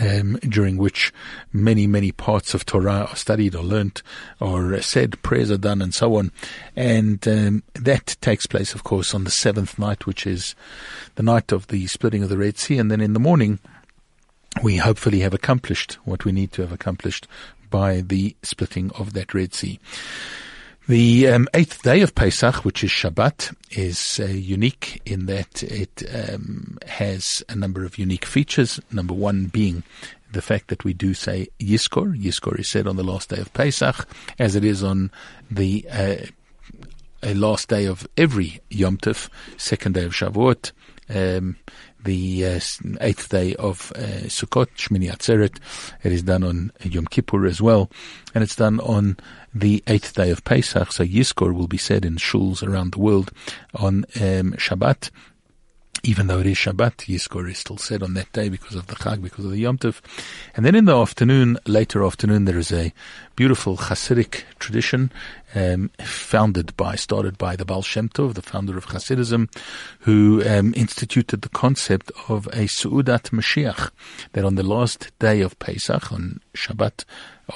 Um, 0.00 0.36
during 0.42 0.78
which 0.78 1.12
many, 1.52 1.86
many 1.86 2.10
parts 2.10 2.54
of 2.54 2.66
Torah 2.66 3.06
are 3.08 3.14
studied 3.14 3.54
or 3.54 3.62
learnt 3.62 4.02
or 4.40 4.82
said, 4.82 5.22
prayers 5.22 5.48
are 5.48 5.56
done 5.56 5.80
and 5.80 5.94
so 5.94 6.16
on. 6.16 6.32
And 6.74 7.26
um, 7.28 7.62
that 7.74 8.16
takes 8.20 8.46
place, 8.46 8.74
of 8.74 8.82
course, 8.82 9.14
on 9.14 9.22
the 9.22 9.30
seventh 9.30 9.78
night, 9.78 10.04
which 10.04 10.26
is 10.26 10.56
the 11.14 11.22
night 11.22 11.52
of 11.52 11.68
the 11.68 11.86
splitting 11.86 12.24
of 12.24 12.30
the 12.30 12.36
Red 12.36 12.58
Sea. 12.58 12.78
And 12.78 12.90
then 12.90 13.00
in 13.00 13.12
the 13.12 13.20
morning, 13.20 13.60
we 14.62 14.76
hopefully 14.76 15.20
have 15.20 15.34
accomplished 15.34 15.94
what 16.04 16.24
we 16.24 16.32
need 16.32 16.52
to 16.52 16.62
have 16.62 16.72
accomplished 16.72 17.26
by 17.70 18.00
the 18.00 18.36
splitting 18.42 18.90
of 18.92 19.12
that 19.12 19.34
Red 19.34 19.54
Sea. 19.54 19.78
The 20.88 21.26
um, 21.28 21.48
eighth 21.52 21.82
day 21.82 22.00
of 22.02 22.14
Pesach, 22.14 22.64
which 22.64 22.84
is 22.84 22.90
Shabbat, 22.90 23.54
is 23.72 24.20
uh, 24.22 24.26
unique 24.26 25.02
in 25.04 25.26
that 25.26 25.64
it 25.64 26.04
um, 26.14 26.78
has 26.86 27.42
a 27.48 27.56
number 27.56 27.84
of 27.84 27.98
unique 27.98 28.24
features. 28.24 28.78
Number 28.92 29.12
one 29.12 29.46
being 29.46 29.82
the 30.30 30.42
fact 30.42 30.68
that 30.68 30.84
we 30.84 30.92
do 30.92 31.12
say 31.12 31.48
Yizkor. 31.58 32.16
Yizkor 32.16 32.58
is 32.60 32.70
said 32.70 32.86
on 32.86 32.94
the 32.94 33.02
last 33.02 33.30
day 33.30 33.38
of 33.38 33.52
Pesach, 33.52 34.06
as 34.38 34.54
it 34.54 34.64
is 34.64 34.84
on 34.84 35.10
the 35.50 35.84
uh, 35.90 37.34
last 37.34 37.68
day 37.68 37.86
of 37.86 38.06
every 38.16 38.60
Yom 38.70 38.96
Tov, 38.96 39.28
second 39.56 39.94
day 39.94 40.04
of 40.04 40.12
Shavuot. 40.12 40.70
Um, 41.08 41.56
the 42.06 42.46
uh, 42.46 42.60
eighth 43.00 43.28
day 43.28 43.54
of 43.56 43.92
uh, 43.94 44.26
Sukkot, 44.28 44.68
Shmini 44.76 45.10
Atzeret. 45.10 45.58
It 46.02 46.12
is 46.12 46.22
done 46.22 46.42
on 46.42 46.72
Yom 46.82 47.06
Kippur 47.06 47.44
as 47.44 47.60
well, 47.60 47.90
and 48.34 48.42
it's 48.42 48.56
done 48.56 48.80
on 48.80 49.18
the 49.54 49.82
eighth 49.86 50.14
day 50.14 50.30
of 50.30 50.44
Pesach. 50.44 50.92
So 50.92 51.04
Yizkor 51.04 51.54
will 51.54 51.66
be 51.66 51.76
said 51.76 52.04
in 52.04 52.16
shuls 52.16 52.66
around 52.66 52.92
the 52.92 53.00
world 53.00 53.32
on 53.74 54.06
um, 54.16 54.54
Shabbat 54.54 55.10
even 56.02 56.26
though 56.26 56.40
it 56.40 56.46
is 56.46 56.56
Shabbat, 56.56 57.06
Yizkor 57.06 57.48
is 57.50 57.58
still 57.58 57.78
said 57.78 58.02
on 58.02 58.14
that 58.14 58.32
day 58.32 58.48
because 58.48 58.74
of 58.74 58.86
the 58.86 58.94
Chag, 58.96 59.22
because 59.22 59.44
of 59.44 59.50
the 59.50 59.58
Yom 59.58 59.78
Tov. 59.78 60.00
And 60.54 60.64
then 60.64 60.74
in 60.74 60.84
the 60.84 60.96
afternoon, 60.96 61.58
later 61.66 62.04
afternoon, 62.04 62.44
there 62.44 62.58
is 62.58 62.72
a 62.72 62.92
beautiful 63.34 63.76
Hasidic 63.76 64.42
tradition 64.58 65.10
um, 65.54 65.90
founded 66.00 66.76
by, 66.76 66.96
started 66.96 67.38
by 67.38 67.56
the 67.56 67.64
Baal 67.64 67.82
Shem 67.82 68.08
Tov, 68.08 68.34
the 68.34 68.42
founder 68.42 68.76
of 68.76 68.86
Hasidism, 68.86 69.48
who 70.00 70.42
um, 70.46 70.72
instituted 70.76 71.42
the 71.42 71.48
concept 71.48 72.10
of 72.28 72.46
a 72.48 72.66
Su'udat 72.66 73.30
Mashiach, 73.30 73.90
that 74.32 74.44
on 74.44 74.54
the 74.54 74.62
last 74.62 75.12
day 75.18 75.40
of 75.40 75.58
Pesach, 75.58 76.12
on 76.12 76.40
Shabbat 76.54 77.04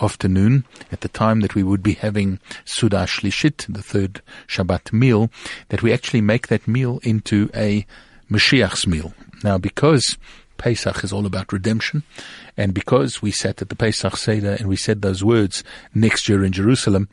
afternoon, 0.00 0.64
at 0.92 1.00
the 1.00 1.08
time 1.08 1.40
that 1.40 1.54
we 1.54 1.62
would 1.62 1.82
be 1.82 1.94
having 1.94 2.38
Sudah 2.64 3.06
Shlishit, 3.06 3.72
the 3.72 3.82
third 3.82 4.22
Shabbat 4.46 4.92
meal, 4.92 5.30
that 5.68 5.82
we 5.82 5.92
actually 5.92 6.20
make 6.20 6.48
that 6.48 6.68
meal 6.68 7.00
into 7.02 7.50
a 7.54 7.86
Mashiach's 8.30 8.86
meal. 8.86 9.12
Now, 9.42 9.58
because 9.58 10.16
Pesach 10.58 11.02
is 11.02 11.12
all 11.12 11.26
about 11.26 11.52
redemption, 11.52 12.02
and 12.56 12.74
because 12.74 13.22
we 13.22 13.30
sat 13.30 13.62
at 13.62 13.68
the 13.68 13.76
Pesach 13.76 14.16
Seder 14.16 14.52
and 14.52 14.68
we 14.68 14.76
said 14.76 15.02
those 15.02 15.24
words 15.24 15.64
next 15.94 16.28
year 16.28 16.44
in 16.44 16.52
Jerusalem, 16.52 17.08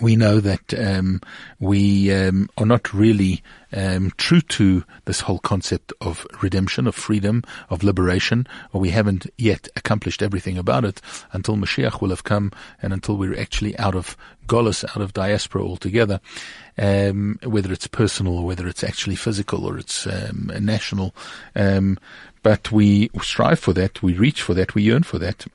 we 0.00 0.14
know 0.14 0.38
that 0.38 0.72
um, 0.78 1.20
we 1.58 2.12
um, 2.14 2.48
are 2.56 2.66
not 2.66 2.94
really 2.94 3.42
um, 3.72 4.12
true 4.16 4.40
to 4.40 4.84
this 5.04 5.20
whole 5.20 5.40
concept 5.40 5.92
of 6.00 6.26
redemption, 6.40 6.86
of 6.86 6.94
freedom, 6.94 7.42
of 7.70 7.82
liberation, 7.82 8.46
or 8.72 8.80
we 8.80 8.90
haven't 8.90 9.26
yet 9.36 9.68
accomplished 9.74 10.22
everything 10.22 10.56
about 10.56 10.84
it 10.84 11.00
until 11.32 11.56
Mashiach 11.56 12.00
will 12.00 12.10
have 12.10 12.22
come 12.22 12.52
and 12.80 12.92
until 12.92 13.16
we're 13.16 13.38
actually 13.38 13.76
out 13.78 13.96
of 13.96 14.16
Golos, 14.46 14.84
out 14.84 15.02
of 15.02 15.12
diaspora 15.12 15.62
altogether, 15.62 16.20
um, 16.78 17.38
whether 17.42 17.72
it's 17.72 17.86
personal 17.88 18.38
or 18.38 18.44
whether 18.44 18.68
it's 18.68 18.84
actually 18.84 19.16
physical 19.16 19.66
or 19.66 19.76
it's 19.76 20.06
um, 20.06 20.52
national. 20.60 21.14
Um, 21.56 21.98
but 22.42 22.70
we 22.72 23.10
strive 23.22 23.58
for 23.58 23.72
that, 23.74 24.02
we 24.02 24.14
reach 24.14 24.42
for 24.42 24.54
that, 24.54 24.74
we 24.74 24.82
yearn 24.82 25.02
for 25.02 25.18
that 25.18 25.46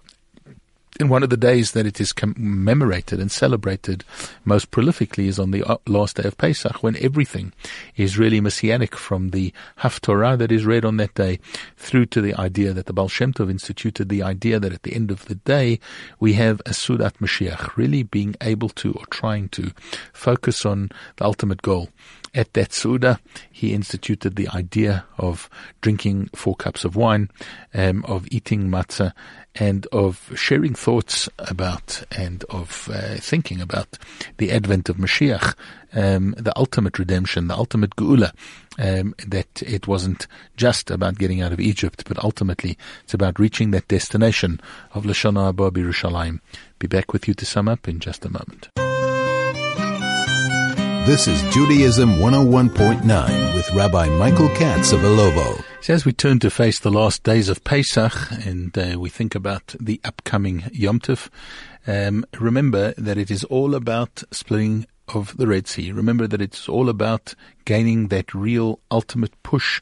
in 0.99 1.10
one 1.10 1.23
of 1.23 1.29
the 1.29 1.38
days 1.38 1.71
that 1.71 1.86
it 1.86 1.99
is 1.99 2.13
commemorated 2.13 3.19
and 3.19 3.31
celebrated 3.31 4.03
most 4.45 4.71
prolifically 4.71 5.27
is 5.27 5.38
on 5.38 5.51
the 5.51 5.63
uh, 5.63 5.77
last 5.88 6.15
day 6.17 6.23
of 6.23 6.38
Pesach, 6.38 6.81
when 6.81 6.95
everything 6.97 7.51
is 7.97 8.17
really 8.17 8.39
messianic 8.39 8.95
from 8.95 9.31
the 9.31 9.51
Haftorah 9.79 10.38
that 10.38 10.51
is 10.51 10.65
read 10.65 10.86
on 10.86 10.97
that 10.97 11.13
day 11.13 11.39
through 11.75 12.05
to 12.08 12.21
the 12.21 12.34
idea 12.36 12.71
that 12.71 12.86
the 12.86 12.93
Baal 12.93 13.10
Shem 13.10 13.34
Tov 13.34 13.49
instituted 13.49 14.08
the 14.08 14.23
idea 14.23 14.60
that 14.60 14.73
at 14.73 14.84
the 14.84 14.95
end 14.95 15.12
of 15.12 15.25
the 15.25 15.36
day 15.36 15.79
we 16.19 16.34
have 16.34 16.62
a 16.62 16.71
Sudat 16.71 17.17
Mashiach, 17.17 17.75
really 17.75 18.03
being 18.03 18.36
able 18.41 18.69
to 18.69 18.93
or 18.93 19.05
trying 19.08 19.49
to 19.49 19.71
focus 20.13 20.65
on 20.65 20.89
the 21.17 21.25
ultimate 21.25 21.62
goal. 21.62 21.89
At 22.36 22.52
that 22.54 22.74
Suda, 22.74 23.21
he 23.50 23.74
instituted 23.74 24.36
the 24.36 24.50
idea 24.50 25.06
of 25.17 25.50
drinking 25.80 26.30
four 26.36 26.54
cups 26.54 26.84
of 26.84 26.98
wine, 26.98 27.32
um, 27.74 28.04
of 28.04 28.28
eating 28.30 28.69
matzah, 28.69 29.13
and 29.56 29.88
of 29.93 30.34
sharing 30.36 30.76
thoughts 30.76 31.30
about 31.39 32.04
and 32.12 32.43
of 32.50 32.89
uh, 32.91 33.15
thinking 33.15 33.62
about 33.62 33.98
the 34.36 34.52
advent 34.52 34.89
of 34.89 34.98
Mashiach, 34.98 35.56
um, 35.93 36.36
the 36.38 36.52
ultimate 36.58 37.00
redemption, 37.00 37.48
the 37.48 37.56
ultimate 37.56 37.95
geula. 37.95 38.34
Um, 38.78 39.15
that 39.26 39.63
it 39.63 39.88
wasn't 39.88 40.28
just 40.58 40.91
about 40.91 41.17
getting 41.17 41.41
out 41.41 41.54
of 41.54 41.62
Egypt, 41.62 42.04
but 42.06 42.21
ultimately 42.21 42.78
it's 43.06 43.13
about 43.13 43.39
reaching 43.39 43.71
that 43.71 43.88
destination 43.88 44.60
of 44.91 45.06
Lashana 45.06 45.54
Haba 45.54 45.71
Yerushalayim. 45.71 46.41
Be 46.80 46.88
back 46.88 47.13
with 47.13 47.30
you 47.30 47.34
to 47.36 47.45
sum 47.45 47.69
up 47.69 47.88
in 47.88 48.02
just 48.02 48.26
a 48.26 48.30
moment. 48.30 48.67
This 51.05 51.27
is 51.27 51.39
Judaism 51.53 52.15
101.9 52.15 53.53
with 53.53 53.71
Rabbi 53.73 54.09
Michael 54.09 54.49
Katz 54.49 54.91
of 54.91 55.01
Ilovo. 55.01 55.63
So 55.81 55.93
as 55.93 56.03
we 56.03 56.11
turn 56.13 56.39
to 56.39 56.49
face 56.49 56.79
the 56.79 56.89
last 56.89 57.21
days 57.21 57.47
of 57.47 57.63
Pesach 57.63 58.11
and 58.43 58.75
uh, 58.75 58.99
we 58.99 59.11
think 59.11 59.35
about 59.35 59.75
the 59.79 60.01
upcoming 60.03 60.63
Yom 60.73 60.99
Tov, 60.99 61.29
um, 61.85 62.25
remember 62.39 62.95
that 62.97 63.19
it 63.19 63.29
is 63.29 63.43
all 63.43 63.75
about 63.75 64.23
splitting 64.31 64.87
of 65.07 65.37
the 65.37 65.45
Red 65.45 65.67
Sea. 65.67 65.91
Remember 65.91 66.25
that 66.25 66.41
it's 66.41 66.67
all 66.67 66.89
about 66.89 67.35
gaining 67.65 68.07
that 68.07 68.33
real 68.33 68.79
ultimate 68.89 69.33
push 69.43 69.81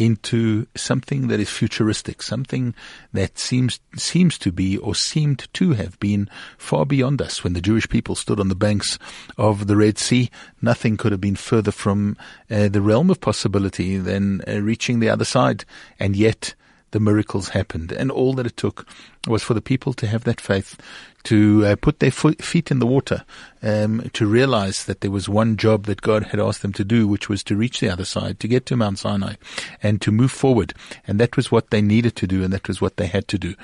into 0.00 0.66
something 0.74 1.28
that 1.28 1.38
is 1.38 1.50
futuristic, 1.50 2.22
something 2.22 2.74
that 3.12 3.38
seems 3.38 3.80
seems 3.96 4.38
to 4.38 4.50
be 4.50 4.78
or 4.78 4.94
seemed 4.94 5.46
to 5.52 5.72
have 5.72 6.00
been 6.00 6.28
far 6.56 6.86
beyond 6.86 7.20
us. 7.20 7.44
When 7.44 7.52
the 7.52 7.60
Jewish 7.60 7.88
people 7.88 8.14
stood 8.14 8.40
on 8.40 8.48
the 8.48 8.54
banks 8.54 8.98
of 9.36 9.66
the 9.66 9.76
Red 9.76 9.98
Sea, 9.98 10.30
nothing 10.62 10.96
could 10.96 11.12
have 11.12 11.20
been 11.20 11.36
further 11.36 11.70
from 11.70 12.16
uh, 12.50 12.68
the 12.68 12.80
realm 12.80 13.10
of 13.10 13.20
possibility 13.20 13.98
than 13.98 14.42
uh, 14.48 14.60
reaching 14.60 15.00
the 15.00 15.10
other 15.10 15.26
side, 15.26 15.64
and 15.98 16.16
yet 16.16 16.54
the 16.92 17.00
miracles 17.00 17.50
happened, 17.50 17.92
and 17.92 18.10
all 18.10 18.32
that 18.34 18.46
it 18.46 18.56
took 18.56 18.86
was 19.26 19.42
for 19.42 19.54
the 19.54 19.60
people 19.60 19.92
to 19.94 20.06
have 20.06 20.24
that 20.24 20.40
faith, 20.40 20.80
to 21.24 21.66
uh, 21.66 21.76
put 21.76 22.00
their 22.00 22.10
foot, 22.10 22.42
feet 22.42 22.70
in 22.70 22.78
the 22.78 22.86
water, 22.86 23.24
um, 23.62 24.08
to 24.14 24.26
realize 24.26 24.86
that 24.86 25.02
there 25.02 25.10
was 25.10 25.28
one 25.28 25.58
job 25.58 25.84
that 25.84 26.00
God 26.00 26.24
had 26.28 26.40
asked 26.40 26.62
them 26.62 26.72
to 26.72 26.84
do, 26.84 27.06
which 27.06 27.28
was 27.28 27.44
to 27.44 27.56
reach 27.56 27.80
the 27.80 27.90
other 27.90 28.06
side, 28.06 28.40
to 28.40 28.48
get 28.48 28.64
to 28.66 28.76
Mount 28.76 28.98
Sinai, 28.98 29.34
and 29.82 30.00
to 30.00 30.10
move 30.10 30.32
forward. 30.32 30.72
And 31.06 31.20
that 31.20 31.36
was 31.36 31.52
what 31.52 31.70
they 31.70 31.82
needed 31.82 32.16
to 32.16 32.26
do, 32.26 32.42
and 32.42 32.52
that 32.54 32.68
was 32.68 32.80
what 32.80 32.96
they 32.96 33.06
had 33.06 33.28
to 33.28 33.38
do. 33.38 33.54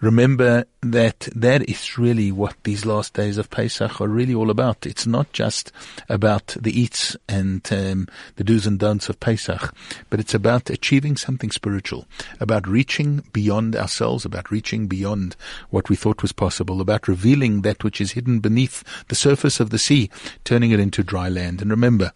Remember 0.00 0.64
that 0.80 1.28
that 1.36 1.68
is 1.68 1.98
really 1.98 2.32
what 2.32 2.56
these 2.64 2.86
last 2.86 3.12
days 3.12 3.36
of 3.36 3.50
Pesach 3.50 4.00
are 4.00 4.08
really 4.08 4.34
all 4.34 4.50
about. 4.50 4.86
It's 4.86 5.06
not 5.06 5.30
just 5.34 5.70
about 6.08 6.56
the 6.58 6.78
eats 6.78 7.16
and 7.28 7.66
um, 7.70 8.08
the 8.36 8.44
do's 8.44 8.66
and 8.66 8.78
don'ts 8.78 9.10
of 9.10 9.20
Pesach, 9.20 9.74
but 10.08 10.18
it's 10.18 10.34
about 10.34 10.70
achieving 10.70 11.16
something 11.16 11.50
spiritual, 11.50 12.06
about 12.40 12.66
reaching 12.66 13.22
beyond 13.34 13.76
ourselves, 13.76 14.24
about 14.24 14.50
reaching 14.50 14.86
beyond 14.86 15.01
beyond 15.02 15.34
what 15.70 15.88
we 15.88 15.96
thought 15.96 16.22
was 16.22 16.30
possible, 16.30 16.80
about 16.80 17.08
revealing 17.08 17.62
that 17.62 17.82
which 17.82 18.00
is 18.00 18.12
hidden 18.12 18.38
beneath 18.38 18.84
the 19.08 19.16
surface 19.16 19.58
of 19.58 19.70
the 19.70 19.78
sea, 19.78 20.08
turning 20.44 20.70
it 20.70 20.78
into 20.78 21.02
dry 21.02 21.28
land. 21.28 21.60
And 21.60 21.72
remember, 21.72 22.12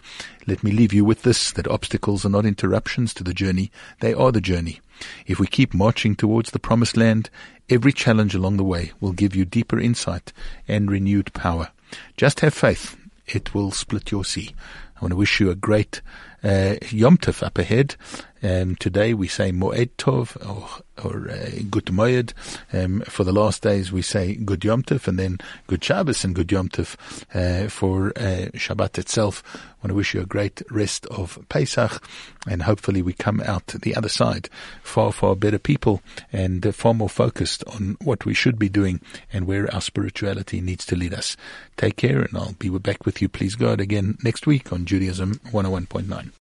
let 0.47 0.63
me 0.63 0.71
leave 0.71 0.93
you 0.93 1.05
with 1.05 1.23
this, 1.23 1.51
that 1.51 1.67
obstacles 1.67 2.25
are 2.25 2.29
not 2.31 2.47
interruptions 2.47 3.13
to 3.15 3.25
the 3.25 3.35
journey, 3.35 3.73
they 3.99 4.15
are 4.15 4.31
the 4.31 4.41
journey. 4.41 4.79
If 5.27 5.41
we 5.41 5.49
keep 5.49 5.75
marching 5.75 6.15
towards 6.15 6.53
the 6.53 6.61
promised 6.61 6.97
land, 6.97 7.29
every 7.69 7.93
challenge 7.93 8.37
along 8.37 8.57
the 8.57 8.63
way 8.63 8.93
will 9.01 9.13
give 9.13 9.35
you 9.35 9.45
deeper 9.45 9.81
insight 9.81 10.33
and 10.69 10.89
renewed 10.89 11.33
power. 11.33 11.73
Just 12.17 12.39
have 12.39 12.55
faith. 12.55 12.97
It 13.27 13.53
will 13.53 13.73
split 13.73 14.13
your 14.13 14.25
sea. 14.25 14.55
I 14.97 15.01
want 15.01 15.11
to 15.11 15.17
wish 15.17 15.41
you 15.41 15.51
a 15.51 15.57
great 15.57 16.03
uh, 16.45 16.77
Yom 16.91 17.19
Tov 17.19 17.43
up 17.43 17.59
ahead. 17.59 17.97
Um, 18.47 18.77
today 18.77 19.13
we 19.13 19.27
say 19.27 19.51
Moed 19.51 19.91
Tov 19.99 20.37
or, 20.47 20.85
or 21.05 21.29
uh, 21.29 21.51
Good 21.69 21.87
Moed. 21.87 22.33
Um, 22.73 23.01
for 23.01 23.25
the 23.25 23.33
last 23.33 23.61
days 23.63 23.91
we 23.91 24.03
say 24.03 24.37
Good 24.37 24.65
Yom 24.65 24.85
Tov 24.85 25.09
and 25.09 25.19
then 25.19 25.39
Good 25.67 25.83
Shabbos 25.83 26.23
and 26.23 26.33
Good 26.33 26.53
Yom 26.53 26.69
Tov 26.69 26.95
uh, 27.35 27.69
for 27.69 28.11
uh, 28.11 28.51
Shabbat 28.55 28.99
itself. 28.99 29.43
I 29.55 29.59
want 29.83 29.89
to 29.89 29.95
wish 29.95 30.15
you 30.15 30.21
a 30.21 30.27
great 30.27 30.63
rest 30.71 31.07
of 31.07 31.41
Pesach 31.49 32.01
and 32.47 32.63
hopefully 32.63 33.03
we 33.03 33.15
come 33.15 33.41
out 33.41 33.67
the 33.67 33.97
other 33.97 34.09
side 34.09 34.49
far, 34.81 35.11
far 35.11 35.35
better 35.35 35.59
people 35.59 36.01
and 36.33 36.65
uh, 36.65 36.71
far 36.71 36.95
more 36.95 37.09
focused 37.09 37.65
on 37.67 37.97
what 38.01 38.25
we 38.25 38.35
should 38.35 38.61
be 38.61 38.69
doing 38.69 39.01
and 39.33 39.49
where 39.49 39.73
our 39.75 39.81
spirituality 39.81 40.61
needs 40.61 40.87
to 40.87 40.95
lead 40.95 41.15
us. 41.15 41.37
Take 41.77 41.97
care 41.97 42.23
and 42.23 42.37
I'll 42.39 42.53
be 42.53 42.69
back 42.69 43.05
with 43.05 43.21
you, 43.21 43.29
please 43.29 43.57
God, 43.57 43.81
again 43.81 44.19
next 44.23 44.47
week 44.47 44.73
on 44.73 44.85
Judaism 44.85 45.41
101.9. 45.47 46.31